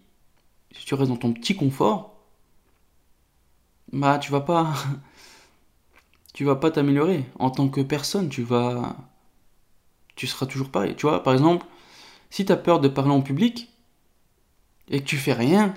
si 0.70 0.84
tu 0.84 0.94
restes 0.94 1.10
dans 1.10 1.16
ton 1.16 1.32
petit 1.32 1.56
confort, 1.56 2.14
bah, 3.92 4.18
tu 4.18 4.30
vas 4.30 4.40
pas, 4.40 4.74
tu 6.34 6.44
vas 6.44 6.56
pas 6.56 6.70
t'améliorer. 6.70 7.24
En 7.38 7.50
tant 7.50 7.68
que 7.68 7.80
personne, 7.80 8.28
tu 8.28 8.42
vas, 8.42 8.96
tu 10.14 10.26
seras 10.28 10.46
toujours 10.46 10.70
pareil. 10.70 10.94
Tu 10.96 11.06
vois, 11.06 11.22
par 11.22 11.32
exemple, 11.32 11.66
si 12.30 12.44
tu 12.44 12.52
as 12.52 12.56
peur 12.56 12.80
de 12.80 12.88
parler 12.88 13.12
en 13.12 13.22
public 13.22 13.70
et 14.88 15.00
que 15.00 15.04
tu 15.06 15.16
fais 15.16 15.32
rien, 15.32 15.74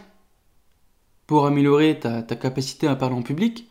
pour 1.27 1.46
améliorer 1.46 2.00
ta, 2.00 2.24
capacité 2.24 2.88
à 2.88 2.96
parler 2.96 3.15
en 3.15 3.22
public, 3.22 3.69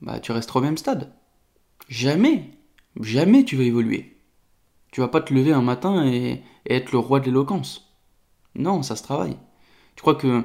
bah 0.00 0.20
tu 0.20 0.32
resteras 0.32 0.60
au 0.60 0.62
même 0.62 0.78
stade. 0.78 1.12
Jamais, 1.88 2.50
jamais 3.00 3.44
tu 3.44 3.56
vas 3.56 3.64
évoluer. 3.64 4.17
Tu 4.90 5.00
vas 5.00 5.08
pas 5.08 5.20
te 5.20 5.32
lever 5.32 5.52
un 5.52 5.62
matin 5.62 6.06
et, 6.06 6.42
être 6.66 6.92
le 6.92 6.98
roi 6.98 7.20
de 7.20 7.26
l'éloquence. 7.26 7.94
Non, 8.54 8.82
ça 8.82 8.96
se 8.96 9.02
travaille. 9.02 9.36
Tu 9.96 10.02
crois 10.02 10.14
que 10.14 10.44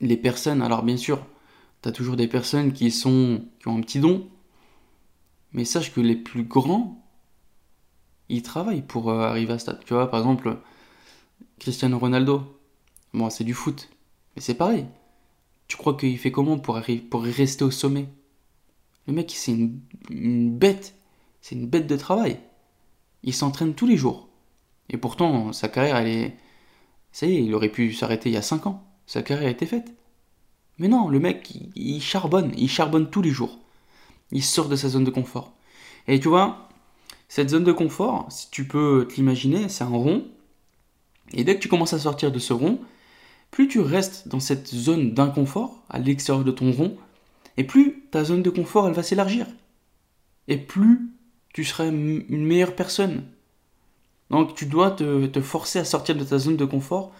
les 0.00 0.16
personnes, 0.16 0.62
alors 0.62 0.82
bien 0.82 0.96
sûr, 0.96 1.26
tu 1.82 1.88
as 1.88 1.92
toujours 1.92 2.16
des 2.16 2.28
personnes 2.28 2.72
qui 2.72 2.90
sont 2.90 3.44
qui 3.60 3.68
ont 3.68 3.76
un 3.76 3.80
petit 3.80 3.98
don, 3.98 4.28
mais 5.52 5.64
sache 5.64 5.92
que 5.92 6.00
les 6.00 6.16
plus 6.16 6.44
grands, 6.44 7.04
ils 8.28 8.42
travaillent 8.42 8.82
pour 8.82 9.10
euh, 9.10 9.22
arriver 9.22 9.52
à 9.52 9.58
ce 9.58 9.62
stade. 9.64 9.80
Tu 9.84 9.94
vois, 9.94 10.10
par 10.10 10.20
exemple, 10.20 10.58
Cristiano 11.58 11.98
Ronaldo, 11.98 12.42
bon, 13.12 13.28
c'est 13.30 13.44
du 13.44 13.54
foot, 13.54 13.90
mais 14.34 14.42
c'est 14.42 14.54
pareil. 14.54 14.86
Tu 15.68 15.76
crois 15.76 15.96
qu'il 15.96 16.18
fait 16.18 16.32
comment 16.32 16.58
pour, 16.58 16.80
pour 17.10 17.22
rester 17.22 17.64
au 17.64 17.70
sommet? 17.70 18.08
Le 19.06 19.12
mec, 19.12 19.32
c'est 19.34 19.52
une, 19.52 20.56
bête. 20.56 20.94
C'est 21.40 21.54
une 21.54 21.66
bête 21.66 21.86
de 21.86 21.96
travail. 21.96 22.38
Il 23.22 23.34
s'entraîne 23.34 23.74
tous 23.74 23.86
les 23.86 23.96
jours. 23.96 24.28
Et 24.88 24.96
pourtant, 24.96 25.52
sa 25.52 25.68
carrière, 25.68 25.96
elle 25.96 26.08
est. 26.08 26.36
Ça 27.12 27.26
y 27.26 27.36
est, 27.36 27.44
il 27.44 27.54
aurait 27.54 27.68
pu 27.68 27.92
s'arrêter 27.92 28.30
il 28.30 28.32
y 28.32 28.38
a 28.38 28.42
5 28.42 28.66
ans. 28.66 28.84
Sa 29.06 29.22
carrière 29.22 29.48
été 29.48 29.66
faite. 29.66 29.92
Mais 30.78 30.88
non, 30.88 31.08
le 31.08 31.20
mec, 31.20 31.52
il, 31.74 32.00
charbonne. 32.00 32.52
Il 32.56 32.68
charbonne 32.68 33.10
tous 33.10 33.22
les 33.22 33.30
jours. 33.30 33.58
Il 34.32 34.42
sort 34.42 34.68
de 34.68 34.76
sa 34.76 34.88
zone 34.88 35.04
de 35.04 35.10
confort. 35.10 35.52
Et 36.08 36.18
tu 36.20 36.28
vois, 36.28 36.68
cette 37.28 37.50
zone 37.50 37.64
de 37.64 37.72
confort, 37.72 38.26
si 38.30 38.50
tu 38.50 38.66
peux 38.66 39.06
t'imaginer, 39.08 39.68
c'est 39.68 39.84
un 39.84 39.88
rond. 39.88 40.26
Et 41.32 41.44
dès 41.44 41.56
que 41.56 41.60
tu 41.60 41.68
commences 41.68 41.92
à 41.92 41.98
sortir 41.98 42.32
de 42.32 42.38
ce 42.38 42.52
rond, 42.52 42.80
plus 43.50 43.68
tu 43.68 43.80
restes 43.80 44.28
dans 44.28 44.40
cette 44.40 44.68
zone 44.68 45.12
d'inconfort, 45.12 45.82
à 45.90 45.98
l'extérieur 45.98 46.44
de 46.44 46.50
ton 46.50 46.72
rond, 46.72 46.96
et 47.56 47.64
plus 47.64 48.04
ta 48.10 48.24
zone 48.24 48.42
de 48.42 48.50
confort, 48.50 48.88
elle 48.88 48.94
va 48.94 49.02
s'élargir. 49.02 49.46
Et 50.48 50.56
plus 50.56 51.10
tu 51.52 51.64
seras 51.64 51.86
une 51.86 52.46
meilleure 52.46 52.76
personne. 52.76 53.24
Donc 54.30 54.54
tu 54.54 54.66
dois 54.66 54.92
te, 54.92 55.40
forcer 55.40 55.80
à 55.80 55.84
sortir 55.84 56.16
de 56.16 56.24
ta 56.24 56.38
zone 56.38 56.56
de 56.56 56.64
confort 56.64 57.12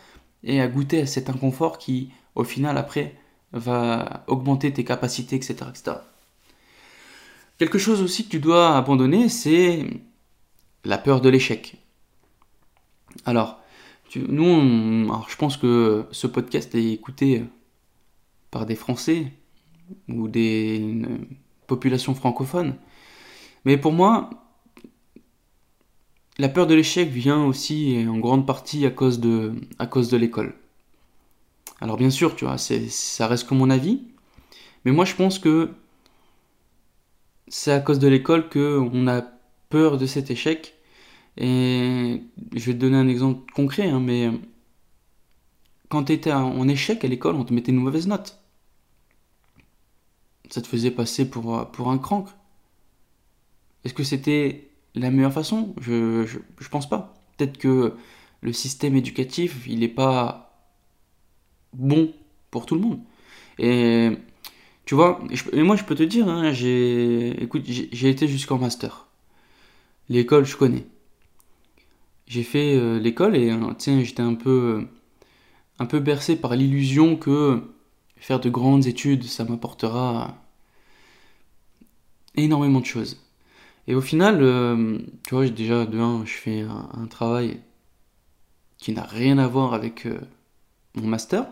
et 0.44 0.60
à 0.60 0.68
goûter 0.68 1.02
à 1.02 1.06
cet 1.06 1.28
inconfort 1.28 1.78
qui, 1.78 2.10
au 2.34 2.44
final, 2.44 2.78
après, 2.78 3.16
va 3.52 4.24
augmenter 4.28 4.72
tes 4.72 4.84
capacités, 4.84 5.36
etc. 5.36 5.56
etc. 5.68 5.96
Quelque 7.58 7.78
chose 7.78 8.00
aussi 8.00 8.24
que 8.24 8.30
tu 8.30 8.38
dois 8.38 8.76
abandonner, 8.76 9.28
c'est 9.28 9.84
la 10.84 10.98
peur 10.98 11.20
de 11.20 11.28
l'échec. 11.28 11.76
Alors, 13.26 13.60
nous, 14.16 15.12
je 15.28 15.36
pense 15.36 15.56
que 15.56 16.06
ce 16.12 16.26
podcast 16.26 16.74
est 16.74 16.92
écouté 16.92 17.44
par 18.50 18.66
des 18.66 18.76
Français 18.76 19.32
ou 20.08 20.28
des 20.28 21.02
populations 21.66 22.14
francophones. 22.14 22.76
Mais 23.64 23.76
pour 23.76 23.92
moi, 23.92 24.30
la 26.38 26.48
peur 26.48 26.66
de 26.66 26.74
l'échec 26.74 27.08
vient 27.08 27.44
aussi 27.44 28.04
en 28.08 28.18
grande 28.18 28.46
partie 28.46 28.86
à 28.86 28.90
cause 28.90 29.20
de, 29.20 30.16
l'école. 30.16 30.54
Alors 31.80 31.96
bien 31.96 32.10
sûr, 32.10 32.34
tu 32.34 32.44
vois, 32.44 32.56
ça 32.58 33.26
reste 33.26 33.46
que 33.48 33.54
mon 33.54 33.70
avis, 33.70 34.02
mais 34.84 34.92
moi 34.92 35.04
je 35.04 35.14
pense 35.14 35.38
que 35.38 35.70
c'est 37.48 37.72
à 37.72 37.80
cause 37.80 37.98
de 37.98 38.08
l'école 38.08 38.48
que 38.48 38.78
on 38.92 39.06
a 39.06 39.22
peur 39.68 39.98
de 39.98 40.06
cet 40.06 40.30
échec. 40.30 40.76
Et 41.36 42.22
je 42.54 42.64
vais 42.64 42.74
te 42.74 42.78
donner 42.78 42.96
un 42.96 43.08
exemple 43.08 43.52
concret, 43.52 43.88
hein, 43.88 44.00
mais 44.00 44.30
quand 45.88 46.04
tu 46.04 46.12
étais 46.12 46.32
en 46.32 46.68
échec 46.68 47.04
à 47.04 47.08
l'école, 47.08 47.36
on 47.36 47.44
te 47.44 47.52
mettait 47.52 47.72
une 47.72 47.78
mauvaise 47.78 48.06
note. 48.06 48.40
Ça 50.50 50.62
te 50.62 50.66
faisait 50.66 50.90
passer 50.90 51.28
pour, 51.30 51.70
pour 51.70 51.90
un 51.90 51.98
crank. 51.98 52.28
Est-ce 53.84 53.94
que 53.94 54.04
c'était 54.04 54.68
la 54.94 55.10
meilleure 55.10 55.32
façon? 55.32 55.74
Je, 55.80 56.26
je, 56.26 56.68
pense 56.68 56.88
pas. 56.88 57.14
Peut-être 57.36 57.58
que 57.58 57.94
le 58.42 58.52
système 58.52 58.96
éducatif, 58.96 59.66
il 59.66 59.80
n'est 59.80 59.88
pas 59.88 60.64
bon 61.72 62.12
pour 62.50 62.66
tout 62.66 62.74
le 62.74 62.80
monde. 62.80 63.00
Et 63.58 64.10
tu 64.84 64.94
vois, 64.94 65.20
moi 65.54 65.76
je 65.76 65.84
peux 65.84 65.94
te 65.94 66.02
dire, 66.02 66.28
hein, 66.28 66.52
j'ai, 66.52 67.48
été 68.08 68.28
jusqu'en 68.28 68.58
master. 68.58 69.06
L'école, 70.08 70.44
je 70.44 70.56
connais. 70.56 70.86
J'ai 72.26 72.42
fait 72.42 72.74
euh, 72.76 72.98
l'école 72.98 73.36
et 73.36 73.50
euh, 73.50 74.02
j'étais 74.02 74.22
un 74.22 74.34
peu, 74.34 74.86
un 75.78 75.86
peu 75.86 76.00
bercé 76.00 76.36
par 76.36 76.54
l'illusion 76.56 77.16
que 77.16 77.62
faire 78.16 78.40
de 78.40 78.50
grandes 78.50 78.86
études, 78.86 79.24
ça 79.24 79.44
m'apportera 79.44 80.36
énormément 82.36 82.80
de 82.80 82.86
choses. 82.86 83.20
Et 83.86 83.94
au 83.94 84.00
final, 84.00 84.38
euh, 84.42 84.98
tu 85.26 85.34
vois, 85.34 85.48
déjà, 85.48 85.86
de 85.86 85.98
un, 85.98 86.24
je 86.24 86.32
fais 86.32 86.60
un, 86.62 87.06
travail 87.06 87.60
qui 88.78 88.92
n'a 88.92 89.02
rien 89.02 89.38
à 89.38 89.46
voir 89.46 89.74
avec 89.74 90.06
mon 90.94 91.06
master. 91.06 91.46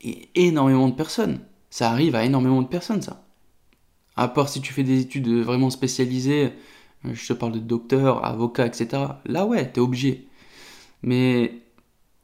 Et 0.00 0.28
énormément 0.34 0.88
de 0.88 0.94
personnes 0.94 1.40
ça 1.74 1.90
arrive 1.90 2.14
à 2.14 2.24
énormément 2.24 2.62
de 2.62 2.68
personnes, 2.68 3.02
ça. 3.02 3.26
À 4.14 4.28
part 4.28 4.48
si 4.48 4.60
tu 4.60 4.72
fais 4.72 4.84
des 4.84 5.00
études 5.00 5.28
vraiment 5.28 5.70
spécialisées, 5.70 6.52
euh, 7.04 7.14
je 7.14 7.26
te 7.26 7.32
parle 7.32 7.52
de 7.54 7.58
docteur, 7.58 8.24
avocat, 8.24 8.66
etc. 8.66 9.20
Là, 9.26 9.44
ouais, 9.44 9.72
t'es 9.72 9.80
obligé. 9.80 10.28
Mais, 11.02 11.62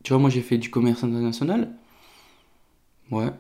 tu 0.05 0.13
vois, 0.13 0.21
moi 0.21 0.31
j'ai 0.31 0.43
fait 0.43 0.59
du 0.59 0.71
commerce 0.71 1.05
international. 1.05 1.75
Ouais. 3.11 3.33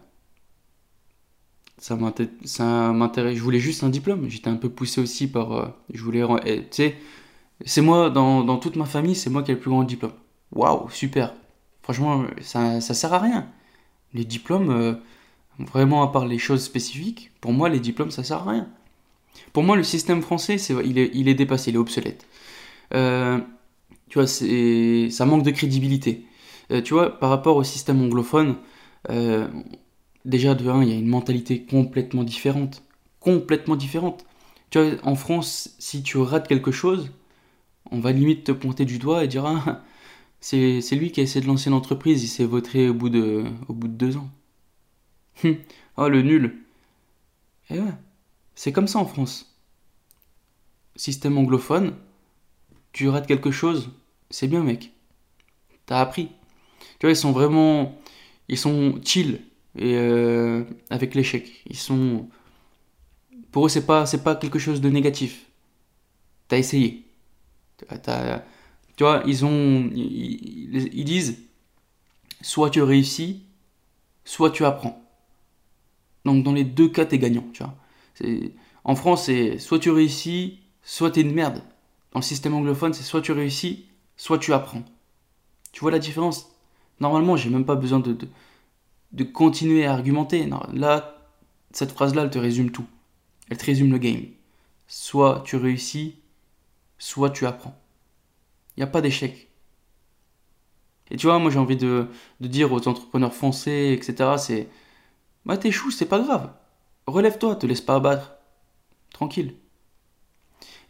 Ça 1.80 1.96
m'intéresse. 1.96 3.36
Je 3.36 3.42
voulais 3.42 3.58
juste 3.58 3.82
un 3.82 3.88
diplôme. 3.88 4.28
J'étais 4.28 4.50
un 4.50 4.56
peu 4.56 4.68
poussé 4.68 5.00
aussi 5.00 5.26
par. 5.26 5.52
Euh, 5.52 5.66
je 5.92 6.02
voulais. 6.04 6.22
Tu 6.44 6.64
sais, 6.70 6.96
c'est 7.64 7.80
moi, 7.80 8.10
dans, 8.10 8.58
toute 8.58 8.76
ma 8.76 8.84
famille, 8.84 9.14
c'est 9.14 9.30
moi 9.30 9.42
qui 9.42 9.50
ai 9.50 9.54
le 9.54 9.60
plus 9.60 9.70
grand 9.70 9.82
diplôme. 9.82 10.12
Waouh, 10.52 10.90
super. 10.90 11.34
Franchement, 11.82 12.24
ça, 12.42 12.80
ça 12.82 12.94
sert 12.94 13.12
à 13.14 13.18
rien. 13.18 13.48
Les 14.14 14.24
diplômes. 14.24 14.70
Euh, 14.70 14.94
Vraiment, 15.58 16.02
à 16.02 16.08
part 16.08 16.26
les 16.26 16.38
choses 16.38 16.62
spécifiques, 16.62 17.32
pour 17.42 17.52
moi, 17.52 17.68
les 17.68 17.80
diplômes, 17.80 18.10
ça 18.10 18.24
sert 18.24 18.48
à 18.48 18.50
rien. 18.50 18.68
Pour 19.52 19.62
moi, 19.62 19.76
le 19.76 19.82
système 19.82 20.22
français, 20.22 20.56
il, 20.56 20.98
est, 20.98 21.34
dépassé, 21.34 21.70
il 21.70 21.74
est 21.74 21.78
obsolète. 21.78 22.26
Euh, 22.94 23.38
tu 24.08 24.18
vois, 24.18 24.26
ça 24.26 25.26
manque 25.26 25.42
de 25.42 25.50
crédibilité. 25.50 26.24
Tu 26.84 26.94
vois, 26.94 27.18
par 27.18 27.28
rapport 27.28 27.56
au 27.56 27.64
système 27.64 28.00
anglophone, 28.00 28.56
déjà 30.24 30.54
de 30.54 30.68
un, 30.68 30.82
il 30.82 30.88
y 30.88 30.92
a 30.92 30.96
une 30.96 31.08
mentalité 31.08 31.62
complètement 31.62 32.24
différente. 32.24 32.82
Complètement 33.20 33.76
différente. 33.76 34.24
Tu 34.70 34.78
vois, 34.78 34.92
en 35.02 35.14
France, 35.14 35.74
si 35.78 36.02
tu 36.02 36.18
rates 36.18 36.48
quelque 36.48 36.72
chose, 36.72 37.10
on 37.90 38.00
va 38.00 38.12
limite 38.12 38.44
te 38.44 38.52
pointer 38.52 38.84
du 38.84 38.98
doigt 38.98 39.24
et 39.24 39.28
dire 39.28 39.44
ah, 39.46 39.82
c'est, 40.40 40.80
lui 40.92 41.12
qui 41.12 41.20
a 41.20 41.22
essayé 41.22 41.40
de 41.42 41.46
lancer 41.46 41.68
une 41.68 41.74
entreprise, 41.74 42.22
il 42.22 42.28
s'est 42.28 42.44
voté 42.44 42.88
au 42.88 42.94
bout 42.94 43.10
de, 43.10 43.44
au 43.68 43.74
bout 43.74 43.88
de 43.88 43.94
deux 43.94 44.16
ans. 44.16 44.30
oh, 45.96 46.08
le 46.08 46.22
nul. 46.22 46.56
Et 47.70 47.76
eh 47.76 47.80
ouais, 47.80 47.92
c'est 48.54 48.72
comme 48.72 48.88
ça 48.88 48.98
en 48.98 49.06
France. 49.06 49.56
Système 50.96 51.38
anglophone, 51.38 51.94
tu 52.92 53.08
rates 53.08 53.26
quelque 53.26 53.50
chose, 53.50 53.90
c'est 54.28 54.48
bien, 54.48 54.62
mec. 54.62 54.92
T'as 55.86 56.00
appris. 56.00 56.28
Tu 56.98 57.06
vois, 57.06 57.10
ils 57.10 57.16
sont 57.16 57.32
vraiment. 57.32 57.98
Ils 58.48 58.58
sont 58.58 59.00
chill 59.04 59.40
et 59.76 59.94
euh, 59.96 60.64
avec 60.90 61.14
l'échec. 61.14 61.62
Ils 61.66 61.76
sont. 61.76 62.28
Pour 63.52 63.66
eux, 63.66 63.68
c'est 63.68 63.86
pas, 63.86 64.06
c'est 64.06 64.22
pas 64.22 64.36
quelque 64.36 64.58
chose 64.58 64.80
de 64.80 64.90
négatif. 64.90 65.46
T'as 66.48 66.58
essayé. 66.58 67.06
tu 67.78 69.04
vois, 69.04 69.22
ils 69.26 69.44
ont. 69.44 69.90
ils 69.92 71.04
disent 71.04 71.38
soit 72.42 72.70
tu 72.70 72.82
réussis, 72.82 73.42
soit 74.24 74.50
tu 74.50 74.64
apprends. 74.64 75.02
Donc 76.24 76.44
dans 76.44 76.52
les 76.52 76.64
deux 76.64 76.88
cas, 76.88 77.06
t'es 77.06 77.18
gagnant, 77.18 77.44
tu 77.52 77.62
vois. 77.62 77.74
En 78.84 78.94
France, 78.94 79.26
c'est 79.26 79.58
soit 79.58 79.78
tu 79.78 79.90
réussis, 79.90 80.60
soit 80.82 81.10
t'es 81.10 81.22
une 81.22 81.32
merde. 81.32 81.62
Dans 82.12 82.20
le 82.20 82.24
système 82.24 82.54
anglophone, 82.54 82.92
c'est 82.92 83.02
soit 83.02 83.22
tu 83.22 83.32
réussis, 83.32 83.86
soit 84.16 84.38
tu 84.38 84.52
apprends. 84.52 84.82
Tu 85.72 85.80
vois 85.80 85.90
la 85.90 85.98
différence? 85.98 86.50
Normalement, 86.98 87.36
j'ai 87.36 87.50
même 87.50 87.64
pas 87.64 87.76
besoin 87.76 88.00
de, 88.00 88.12
de, 88.12 88.28
continuer 89.32 89.84
à 89.86 89.92
argumenter. 89.92 90.48
là, 90.72 91.16
cette 91.72 91.92
phrase-là, 91.92 92.22
elle 92.22 92.30
te 92.30 92.38
résume 92.38 92.70
tout. 92.70 92.86
Elle 93.48 93.58
te 93.58 93.66
résume 93.66 93.90
le 93.90 93.98
game. 93.98 94.22
Soit 94.86 95.42
tu 95.44 95.56
réussis, 95.56 96.16
soit 96.98 97.30
tu 97.30 97.46
apprends. 97.46 97.76
Il 98.76 98.80
n'y 98.80 98.84
a 98.84 98.88
pas 98.88 99.00
d'échec. 99.00 99.48
Et 101.10 101.16
tu 101.16 101.26
vois, 101.26 101.38
moi 101.38 101.50
j'ai 101.50 101.58
envie 101.58 101.76
de, 101.76 102.06
de, 102.40 102.48
dire 102.48 102.72
aux 102.72 102.86
entrepreneurs 102.86 103.34
français, 103.34 103.92
etc., 103.92 104.30
c'est 104.38 104.68
bah 105.44 105.56
t'échoues, 105.56 105.90
c'est 105.90 106.06
pas 106.06 106.20
grave. 106.20 106.52
Relève-toi, 107.06 107.56
te 107.56 107.66
laisse 107.66 107.80
pas 107.80 107.96
abattre. 107.96 108.32
Tranquille. 109.12 109.54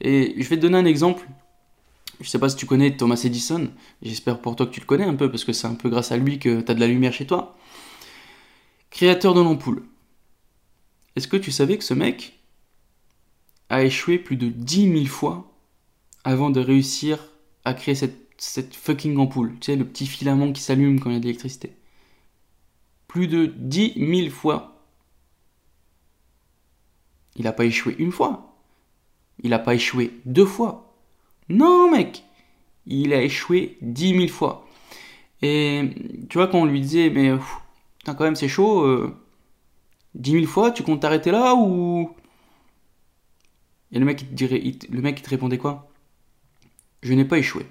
Et 0.01 0.35
je 0.43 0.49
vais 0.49 0.57
te 0.57 0.63
donner 0.63 0.79
un 0.79 0.85
exemple. 0.85 1.27
Je 2.21 2.29
sais 2.29 2.39
pas 2.39 2.51
si 2.51 2.57
tu 2.57 2.67
connais 2.67 2.97
Thomas 2.97 3.21
Edison. 3.25 3.71
J'espère 4.03 4.41
pour 4.41 4.57
toi 4.57 4.67
que 4.67 4.73
tu 4.73 4.81
le 4.81 4.87
connais 4.87 5.05
un 5.05 5.15
peu 5.15 5.31
parce 5.31 5.45
que 5.45 5.53
c'est 5.53 5.67
un 5.67 5.75
peu 5.75 5.89
grâce 5.89 6.13
à 6.13 6.19
lui 6.19 6.39
que 6.39 6.61
tu 6.61 6.71
as 6.71 6.75
de 6.75 6.81
la 6.81 6.87
lumière 6.87 7.15
chez 7.15 7.27
toi. 7.27 7.57
Créateur 8.90 9.35
de 9.35 9.40
l'ampoule. 9.40 9.85
Est-ce 11.16 11.29
que 11.29 11.37
tu 11.37 11.50
savais 11.50 11.79
que 11.79 11.85
ce 11.85 11.94
mec 11.94 12.38
a 13.68 13.85
échoué 13.85 14.18
plus 14.18 14.37
de 14.37 14.48
10 14.48 14.92
000 14.92 15.07
fois 15.07 15.53
avant 16.24 16.50
de 16.50 16.61
réussir 16.61 17.18
à 17.64 17.74
créer 17.74 17.94
cette, 17.94 18.29
cette 18.38 18.74
fucking 18.74 19.16
ampoule? 19.16 19.55
Tu 19.61 19.66
sais, 19.66 19.76
le 19.76 19.87
petit 19.87 20.07
filament 20.07 20.53
qui 20.53 20.62
s'allume 20.62 21.00
quand 21.00 21.11
il 21.11 21.14
y 21.14 21.16
a 21.16 21.20
de 21.20 21.24
l'électricité 21.24 21.74
plus 23.11 23.26
de 23.26 23.46
10 23.46 23.94
000 23.96 24.31
fois. 24.31 24.85
Il 27.35 27.42
n'a 27.42 27.53
pas 27.53 27.64
échoué 27.64 27.96
une 27.98 28.12
fois. 28.12 28.55
Il 29.42 29.50
n'a 29.50 29.59
pas 29.59 29.74
échoué 29.74 30.12
deux 30.26 30.44
fois. 30.44 30.94
Non, 31.48 31.90
mec 31.90 32.22
Il 32.87 33.12
a 33.12 33.20
échoué 33.20 33.79
10 33.83 34.16
000 34.16 34.29
fois. 34.29 34.64
Et 35.42 35.90
tu 36.29 36.38
vois, 36.38 36.46
quand 36.46 36.61
on 36.61 36.66
lui 36.66 36.81
disait, 36.81 37.11
mais 37.11 37.33
quand 38.05 38.21
même, 38.21 38.37
c'est 38.37 38.49
chaud, 38.49 38.83
euh, 38.85 39.15
10 40.15 40.33
000 40.33 40.47
fois, 40.47 40.71
tu 40.71 40.83
comptes 40.83 41.03
t'arrêter 41.03 41.31
là 41.31 41.55
ou? 41.55 42.11
Et 43.93 43.99
le 43.99 44.05
mec, 44.05 44.23
il 44.23 44.29
te 44.29 44.35
dirait, 44.35 44.63
le 44.91 45.03
mec, 45.03 45.19
il 45.19 45.23
te 45.23 45.31
répondait 45.31 45.59
quoi? 45.59 45.91
Je 47.03 47.13
n'ai 47.13 47.25
pas 47.25 47.39
échoué. 47.39 47.67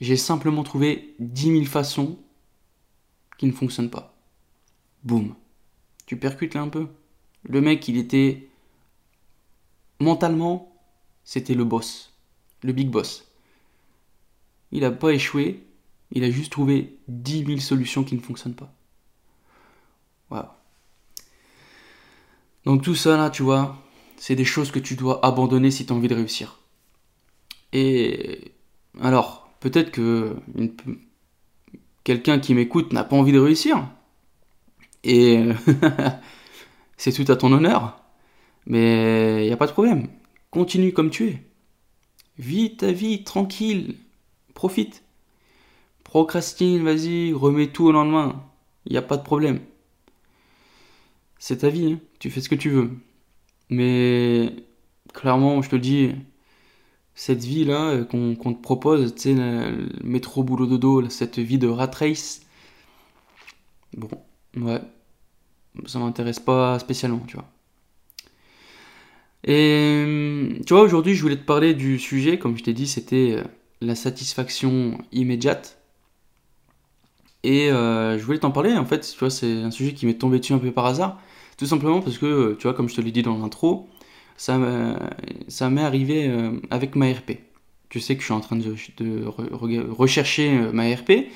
J'ai 0.00 0.16
simplement 0.16 0.62
trouvé 0.62 1.14
10 1.20 1.52
000 1.52 1.64
façons 1.64 2.18
ne 3.46 3.52
fonctionne 3.52 3.90
pas. 3.90 4.14
Boum. 5.04 5.34
Tu 6.06 6.16
percutes 6.16 6.54
là 6.54 6.62
un 6.62 6.68
peu. 6.68 6.88
Le 7.44 7.60
mec, 7.60 7.86
il 7.88 7.96
était 7.96 8.48
mentalement, 9.98 10.72
c'était 11.24 11.54
le 11.54 11.64
boss, 11.64 12.12
le 12.62 12.72
big 12.72 12.88
boss. 12.88 13.28
Il 14.70 14.80
n'a 14.80 14.90
pas 14.90 15.10
échoué, 15.10 15.64
il 16.12 16.24
a 16.24 16.30
juste 16.30 16.52
trouvé 16.52 16.98
10 17.08 17.46
000 17.46 17.58
solutions 17.58 18.04
qui 18.04 18.14
ne 18.14 18.20
fonctionnent 18.20 18.54
pas. 18.54 18.72
Waouh. 20.30 20.46
Donc 22.64 22.82
tout 22.82 22.94
ça 22.94 23.16
là, 23.16 23.30
tu 23.30 23.42
vois, 23.42 23.82
c'est 24.16 24.36
des 24.36 24.44
choses 24.44 24.70
que 24.70 24.78
tu 24.78 24.94
dois 24.94 25.24
abandonner 25.24 25.70
si 25.70 25.84
tu 25.84 25.92
as 25.92 25.96
envie 25.96 26.08
de 26.08 26.14
réussir. 26.14 26.60
Et 27.72 28.52
alors, 29.00 29.50
peut-être 29.60 29.90
que 29.90 30.36
quelqu'un 32.04 32.38
qui 32.38 32.54
m'écoute 32.54 32.92
n'a 32.92 33.04
pas 33.04 33.16
envie 33.16 33.32
de 33.32 33.38
réussir. 33.38 33.88
Et 35.04 35.44
c'est 36.96 37.12
tout 37.12 37.30
à 37.32 37.36
ton 37.36 37.52
honneur. 37.52 38.00
Mais 38.66 39.44
il 39.44 39.46
n'y 39.46 39.52
a 39.52 39.56
pas 39.56 39.66
de 39.66 39.72
problème. 39.72 40.08
Continue 40.50 40.92
comme 40.92 41.10
tu 41.10 41.28
es. 41.28 41.42
Vis 42.38 42.76
ta 42.76 42.92
vie 42.92 43.24
tranquille. 43.24 43.96
Profite. 44.54 45.02
Procrastine, 46.12 46.84
vas-y, 46.84 47.32
remets 47.32 47.68
tout 47.68 47.86
au 47.86 47.92
lendemain. 47.92 48.44
Il 48.84 48.92
n'y 48.92 48.98
a 48.98 49.02
pas 49.02 49.16
de 49.16 49.22
problème. 49.22 49.60
C'est 51.38 51.60
ta 51.60 51.70
vie, 51.70 51.94
hein. 51.94 52.00
tu 52.18 52.28
fais 52.28 52.42
ce 52.42 52.50
que 52.50 52.54
tu 52.54 52.68
veux. 52.68 52.90
Mais 53.70 54.54
clairement, 55.14 55.62
je 55.62 55.70
te 55.70 55.76
dis, 55.76 56.10
cette 57.14 57.42
vie 57.42 57.64
là 57.64 57.92
euh, 57.92 58.04
qu'on 58.04 58.34
te 58.34 58.60
propose, 58.60 59.14
tu 59.14 59.22
sais, 59.22 59.32
le 59.32 59.88
métro 60.04 60.44
boulot 60.44 60.66
dodo, 60.66 61.08
cette 61.08 61.38
vie 61.38 61.56
de 61.56 61.68
rat 61.68 61.90
race. 61.94 62.42
Bon, 63.96 64.10
ouais, 64.56 64.82
ça 65.86 65.98
m'intéresse 65.98 66.40
pas 66.40 66.78
spécialement, 66.78 67.24
tu 67.26 67.36
vois. 67.36 67.48
Et 69.44 70.58
tu 70.66 70.74
vois, 70.74 70.82
aujourd'hui, 70.82 71.14
je 71.14 71.22
voulais 71.22 71.38
te 71.38 71.46
parler 71.46 71.72
du 71.72 71.98
sujet, 71.98 72.38
comme 72.38 72.58
je 72.58 72.64
t'ai 72.64 72.74
dit, 72.74 72.86
c'était 72.86 73.36
euh, 73.38 73.44
la 73.80 73.94
satisfaction 73.94 74.98
immédiate. 75.10 75.81
Et 77.44 77.70
euh, 77.70 78.18
je 78.18 78.24
voulais 78.24 78.38
t'en 78.38 78.50
parler, 78.50 78.74
en 78.74 78.84
fait, 78.84 79.00
tu 79.00 79.18
vois, 79.18 79.30
c'est 79.30 79.62
un 79.62 79.70
sujet 79.70 79.94
qui 79.94 80.06
m'est 80.06 80.14
tombé 80.14 80.38
dessus 80.38 80.52
un 80.52 80.58
peu 80.58 80.70
par 80.72 80.86
hasard. 80.86 81.20
Tout 81.58 81.66
simplement 81.66 82.00
parce 82.00 82.18
que, 82.18 82.54
tu 82.54 82.62
vois, 82.64 82.74
comme 82.74 82.88
je 82.88 82.94
te 82.94 83.00
l'ai 83.00 83.12
dit 83.12 83.22
dans 83.22 83.38
l'intro, 83.38 83.88
ça, 84.36 84.58
m'est 84.58 85.82
arrivé 85.82 86.28
euh, 86.28 86.52
avec 86.70 86.96
ma 86.96 87.10
RP. 87.10 87.32
Tu 87.88 88.00
sais 88.00 88.14
que 88.14 88.20
je 88.20 88.26
suis 88.26 88.34
en 88.34 88.40
train 88.40 88.56
de, 88.56 88.74
rechercher 89.90 90.50
ma 90.72 90.84
RP. 90.94 91.28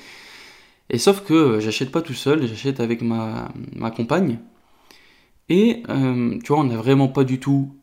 Et 0.89 0.97
sauf 0.97 1.23
que 1.23 1.59
j'achète 1.59 1.91
pas 1.91 2.01
tout 2.01 2.13
seul, 2.13 2.47
j'achète 2.47 2.79
avec 2.79 3.01
ma, 3.01 3.49
ma 3.75 3.91
compagne. 3.91 4.39
Et 5.49 5.83
tu 5.85 6.47
vois, 6.47 6.59
on 6.59 6.63
n'a 6.63 6.77
vraiment 6.77 7.09
pas 7.09 7.23
du 7.23 7.39
tout 7.39 7.77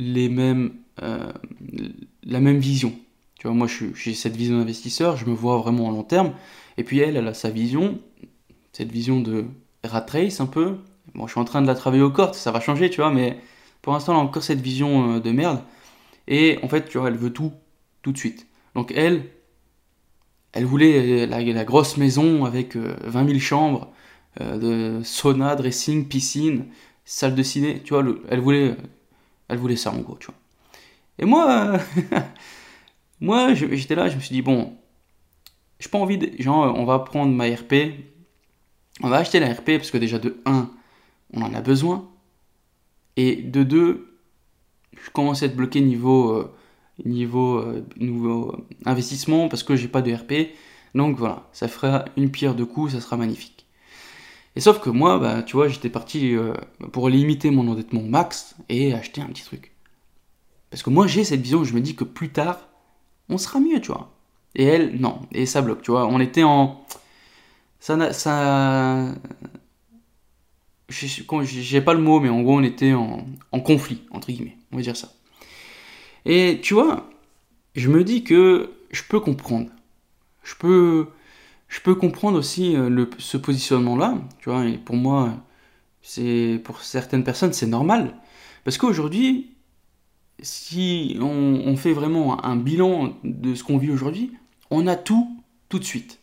les 0.00 0.28
mêmes, 0.28 0.72
euh, 1.02 1.32
la 2.24 2.40
même 2.40 2.58
vision. 2.58 2.94
Tu 3.40 3.46
vois, 3.46 3.56
moi, 3.56 3.66
j'ai 3.94 4.12
cette 4.12 4.36
vision 4.36 4.58
d'investisseur, 4.58 5.16
je 5.16 5.24
me 5.24 5.32
vois 5.32 5.56
vraiment 5.56 5.86
en 5.86 5.92
long 5.92 6.02
terme. 6.02 6.34
Et 6.76 6.84
puis 6.84 6.98
elle, 6.98 7.16
elle 7.16 7.26
a 7.26 7.32
sa 7.32 7.48
vision, 7.48 7.98
cette 8.72 8.92
vision 8.92 9.18
de 9.20 9.46
rat 9.82 10.04
race 10.06 10.42
un 10.42 10.46
peu. 10.46 10.76
Bon, 11.14 11.26
je 11.26 11.32
suis 11.32 11.40
en 11.40 11.46
train 11.46 11.62
de 11.62 11.66
la 11.66 11.74
travailler 11.74 12.02
au 12.02 12.10
corps, 12.10 12.34
ça 12.34 12.52
va 12.52 12.60
changer, 12.60 12.90
tu 12.90 13.00
vois, 13.00 13.10
mais 13.10 13.38
pour 13.80 13.94
l'instant, 13.94 14.12
elle 14.12 14.18
a 14.18 14.22
encore 14.22 14.42
cette 14.42 14.60
vision 14.60 15.16
euh, 15.16 15.20
de 15.20 15.30
merde. 15.32 15.62
Et 16.28 16.58
en 16.62 16.68
fait, 16.68 16.86
tu 16.86 16.98
vois, 16.98 17.08
elle 17.08 17.16
veut 17.16 17.32
tout, 17.32 17.50
tout 18.02 18.12
de 18.12 18.18
suite. 18.18 18.46
Donc 18.74 18.92
elle, 18.94 19.24
elle 20.52 20.66
voulait 20.66 21.26
la, 21.26 21.64
grosse 21.64 21.96
maison 21.96 22.44
avec 22.44 22.76
20 22.76 23.24
euh, 23.24 23.26
000 23.26 23.38
chambres, 23.38 23.90
de 24.38 25.00
sauna, 25.02 25.56
dressing, 25.56 26.06
piscine, 26.08 26.66
salle 27.06 27.34
de 27.34 27.42
ciné. 27.42 27.80
Tu 27.82 27.94
vois, 27.94 28.04
elle 28.28 28.40
voulait 28.40 28.76
elle 29.48 29.58
voulait 29.58 29.76
ça 29.76 29.90
en 29.92 29.98
gros, 29.98 30.16
tu 30.20 30.26
vois. 30.26 30.36
Et 31.18 31.24
moi, 31.24 31.78
moi 33.20 33.54
j'étais 33.54 33.94
là, 33.94 34.08
je 34.08 34.16
me 34.16 34.20
suis 34.20 34.34
dit, 34.34 34.42
bon, 34.42 34.76
j'ai 35.78 35.88
pas 35.88 35.98
envie 35.98 36.18
de. 36.18 36.30
Genre, 36.40 36.74
on 36.76 36.84
va 36.84 36.98
prendre 37.00 37.32
ma 37.32 37.46
RP, 37.46 37.74
on 39.02 39.08
va 39.08 39.16
acheter 39.16 39.40
la 39.40 39.52
RP 39.52 39.76
parce 39.76 39.90
que 39.90 39.98
déjà 39.98 40.18
de 40.18 40.40
1, 40.44 40.70
on 41.34 41.42
en 41.42 41.54
a 41.54 41.60
besoin. 41.60 42.08
Et 43.16 43.36
de 43.36 43.62
2, 43.62 44.18
je 45.02 45.10
commence 45.10 45.42
à 45.42 45.46
être 45.46 45.56
bloqué 45.56 45.80
niveau, 45.80 46.32
euh, 46.32 46.54
niveau, 47.04 47.58
euh, 47.58 48.66
investissement 48.84 49.48
parce 49.48 49.62
que 49.62 49.76
j'ai 49.76 49.88
pas 49.88 50.02
de 50.02 50.12
RP. 50.12 50.54
Donc 50.94 51.16
voilà, 51.16 51.48
ça 51.52 51.68
fera 51.68 52.04
une 52.16 52.30
pierre 52.30 52.54
de 52.54 52.64
coups, 52.64 52.92
ça 52.92 53.00
sera 53.00 53.16
magnifique. 53.16 53.66
Et 54.56 54.60
sauf 54.60 54.80
que 54.80 54.90
moi, 54.90 55.18
bah, 55.18 55.42
tu 55.42 55.56
vois, 55.56 55.68
j'étais 55.68 55.90
parti 55.90 56.34
euh, 56.34 56.54
pour 56.92 57.08
limiter 57.08 57.50
mon 57.50 57.68
endettement 57.68 58.02
max 58.02 58.56
et 58.68 58.92
acheter 58.92 59.20
un 59.20 59.26
petit 59.26 59.44
truc. 59.44 59.72
Parce 60.70 60.82
que 60.82 60.90
moi, 60.90 61.06
j'ai 61.06 61.24
cette 61.24 61.40
vision 61.40 61.64
je 61.64 61.74
me 61.74 61.80
dis 61.80 61.94
que 61.94 62.04
plus 62.04 62.30
tard, 62.30 62.69
on 63.30 63.38
sera 63.38 63.60
mieux, 63.60 63.80
tu 63.80 63.92
vois. 63.92 64.12
Et 64.54 64.64
elle, 64.64 65.00
non. 65.00 65.20
Et 65.32 65.46
ça 65.46 65.62
bloque, 65.62 65.82
tu 65.82 65.90
vois. 65.90 66.06
On 66.06 66.20
était 66.20 66.42
en. 66.42 66.84
Ça. 67.80 68.12
ça... 68.12 69.14
J'ai 70.88 71.80
pas 71.80 71.94
le 71.94 72.00
mot, 72.00 72.18
mais 72.18 72.28
en 72.28 72.42
gros, 72.42 72.58
on 72.58 72.64
était 72.64 72.92
en, 72.94 73.24
en 73.52 73.60
conflit, 73.60 74.02
entre 74.10 74.32
guillemets. 74.32 74.56
On 74.72 74.76
va 74.76 74.82
dire 74.82 74.96
ça. 74.96 75.12
Et 76.26 76.60
tu 76.62 76.74
vois, 76.74 77.08
je 77.76 77.88
me 77.88 78.02
dis 78.02 78.24
que 78.24 78.70
je 78.90 79.02
peux 79.08 79.20
comprendre. 79.20 79.70
Je 80.42 80.54
peux 80.56 81.06
je 81.70 81.80
peux 81.80 81.94
comprendre 81.94 82.38
aussi 82.38 82.76
euh, 82.76 82.90
le, 82.90 83.08
ce 83.18 83.36
positionnement-là, 83.36 84.18
tu 84.40 84.50
vois, 84.50 84.66
et 84.66 84.76
pour 84.76 84.96
moi, 84.96 85.32
c'est 86.02 86.60
pour 86.64 86.82
certaines 86.82 87.24
personnes, 87.24 87.52
c'est 87.52 87.66
normal. 87.66 88.14
Parce 88.64 88.76
qu'aujourd'hui, 88.76 89.54
si 90.42 91.18
on, 91.20 91.76
fait 91.76 91.92
vraiment 91.92 92.44
un 92.44 92.56
bilan 92.56 93.14
de 93.24 93.54
ce 93.54 93.64
qu'on 93.64 93.78
vit 93.78 93.90
aujourd'hui, 93.90 94.32
on 94.70 94.86
a 94.86 94.96
tout 94.96 95.36
tout 95.68 95.78
de 95.78 95.84
suite. 95.84 96.20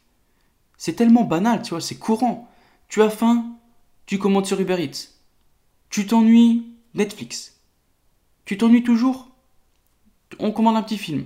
C'est 0.78 0.94
tellement 0.94 1.24
banal, 1.24 1.62
tu 1.62 1.72
vois, 1.72 1.82
c'est 1.82 1.98
courant. 1.98 2.50
Tu 2.88 3.02
as 3.02 3.10
faim, 3.10 3.58
tu 4.06 4.20
commandes 4.20 4.46
sur 4.46 4.60
Uber 4.60 4.84
Eats. 4.84 5.10
Tu 5.90 6.06
t'ennuies, 6.06 6.76
Netflix. 6.94 7.60
Tu 8.46 8.58
t'ennuies 8.58 8.84
toujours? 8.84 9.30
On 10.40 10.52
commande 10.52 10.76
un 10.76 10.84
petit 10.84 10.98
film. 10.98 11.26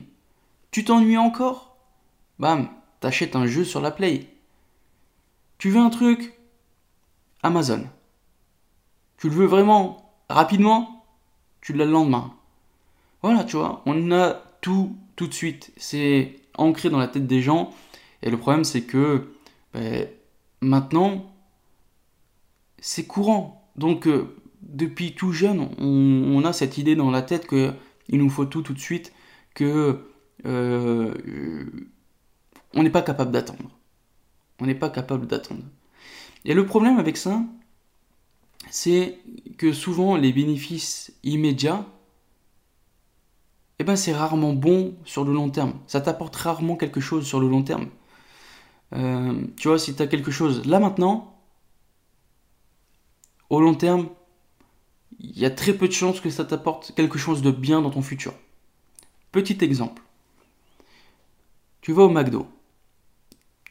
Tu 0.71 0.86
t'ennuies 0.86 1.17
encore? 1.17 1.77
Bam, 2.39 2.69
t'achètes 2.99 3.36
un 3.36 3.45
jeu 3.45 3.65
sur 3.65 3.82
la 3.82 3.91
Play. 3.91 4.27
Tu 5.58 5.69
veux 5.69 5.82
un 5.82 5.89
truc? 5.89 6.34
Amazon. 7.43 7.88
Tu 9.17 9.30
le 9.30 9.36
veux 9.36 9.45
vraiment? 9.45 10.15
Rapidement? 10.30 11.06
Tu 11.60 11.73
l'as 11.73 11.86
le 11.86 11.91
lendemain. 11.91 12.34
Voilà, 13.21 13.43
tu 13.43 13.57
vois, 13.57 13.84
on 13.86 14.12
a 14.12 14.41
tout 14.62 14.95
tout 15.15 15.27
de 15.27 15.34
suite. 15.34 15.71
C'est 15.77 16.39
ancré 16.57 16.89
dans 16.89 16.99
la 16.99 17.07
tête 17.07 17.27
des 17.27 17.41
gens. 17.41 17.71
Et 18.23 18.29
le 18.29 18.38
problème, 18.38 18.63
c'est 18.63 18.84
que 18.84 19.34
ben, 19.73 20.07
maintenant, 20.62 21.31
c'est 22.79 23.05
courant. 23.05 23.69
Donc, 23.75 24.07
euh, 24.07 24.36
depuis 24.62 25.13
tout 25.13 25.31
jeune, 25.31 25.69
on, 25.79 26.43
a 26.43 26.53
cette 26.53 26.77
idée 26.77 26.95
dans 26.95 27.12
la 27.12 27.21
tête 27.21 27.47
qu'il 27.47 27.73
nous 28.12 28.29
faut 28.29 28.45
tout 28.45 28.62
tout 28.62 28.73
de 28.73 28.79
suite, 28.79 29.13
que 29.53 30.05
euh, 30.45 31.13
on 32.73 32.84
n'est 32.84 32.89
pas 32.89 33.01
capable 33.01 33.31
d'attendre. 33.31 33.69
On 34.60 34.65
n'est 34.65 34.75
pas 34.75 34.89
capable 34.89 35.27
d'attendre. 35.27 35.63
Et 36.45 36.53
le 36.53 36.65
problème 36.65 36.97
avec 36.97 37.17
ça, 37.17 37.43
c'est 38.69 39.19
que 39.57 39.73
souvent 39.73 40.15
les 40.15 40.34
bénéfices 40.34 41.13
immédiats, 41.23 41.86
eh 43.82 43.84
ben 43.84 43.96
c'est 43.96 44.13
rarement 44.13 44.54
bon 44.54 44.96
sur 45.06 45.24
le 45.24 45.34
long 45.34 45.50
terme. 45.50 45.74
Ça 45.88 46.02
t'apporte 46.02 46.36
rarement 46.36 46.76
quelque 46.76 47.00
chose 47.02 47.26
sur 47.26 47.39
le 47.39 47.48
long 47.50 47.63
terme. 47.63 47.88
Euh, 48.94 49.34
tu 49.58 49.67
vois, 49.67 49.80
si 49.80 49.96
tu 49.96 50.02
as 50.02 50.08
quelque 50.08 50.32
chose 50.32 50.65
là 50.67 50.80
maintenant, 50.80 51.36
au 53.50 53.60
long 53.60 53.74
terme, 53.74 54.10
il 55.20 55.38
y 55.38 55.46
a 55.46 55.52
très 55.52 55.74
peu 55.74 55.88
de 55.88 55.94
chances 55.94 56.20
que 56.20 56.30
ça 56.30 56.46
t'apporte 56.46 56.94
quelque 56.96 57.17
chose 57.17 57.41
de 57.41 57.52
bien 57.52 57.82
dans 57.82 57.89
ton 57.89 58.02
futur. 58.02 58.34
Petit 59.32 59.58
exemple. 59.62 60.04
Tu 61.82 61.94
vas 61.94 62.04
au 62.04 62.10
McDo 62.10 62.48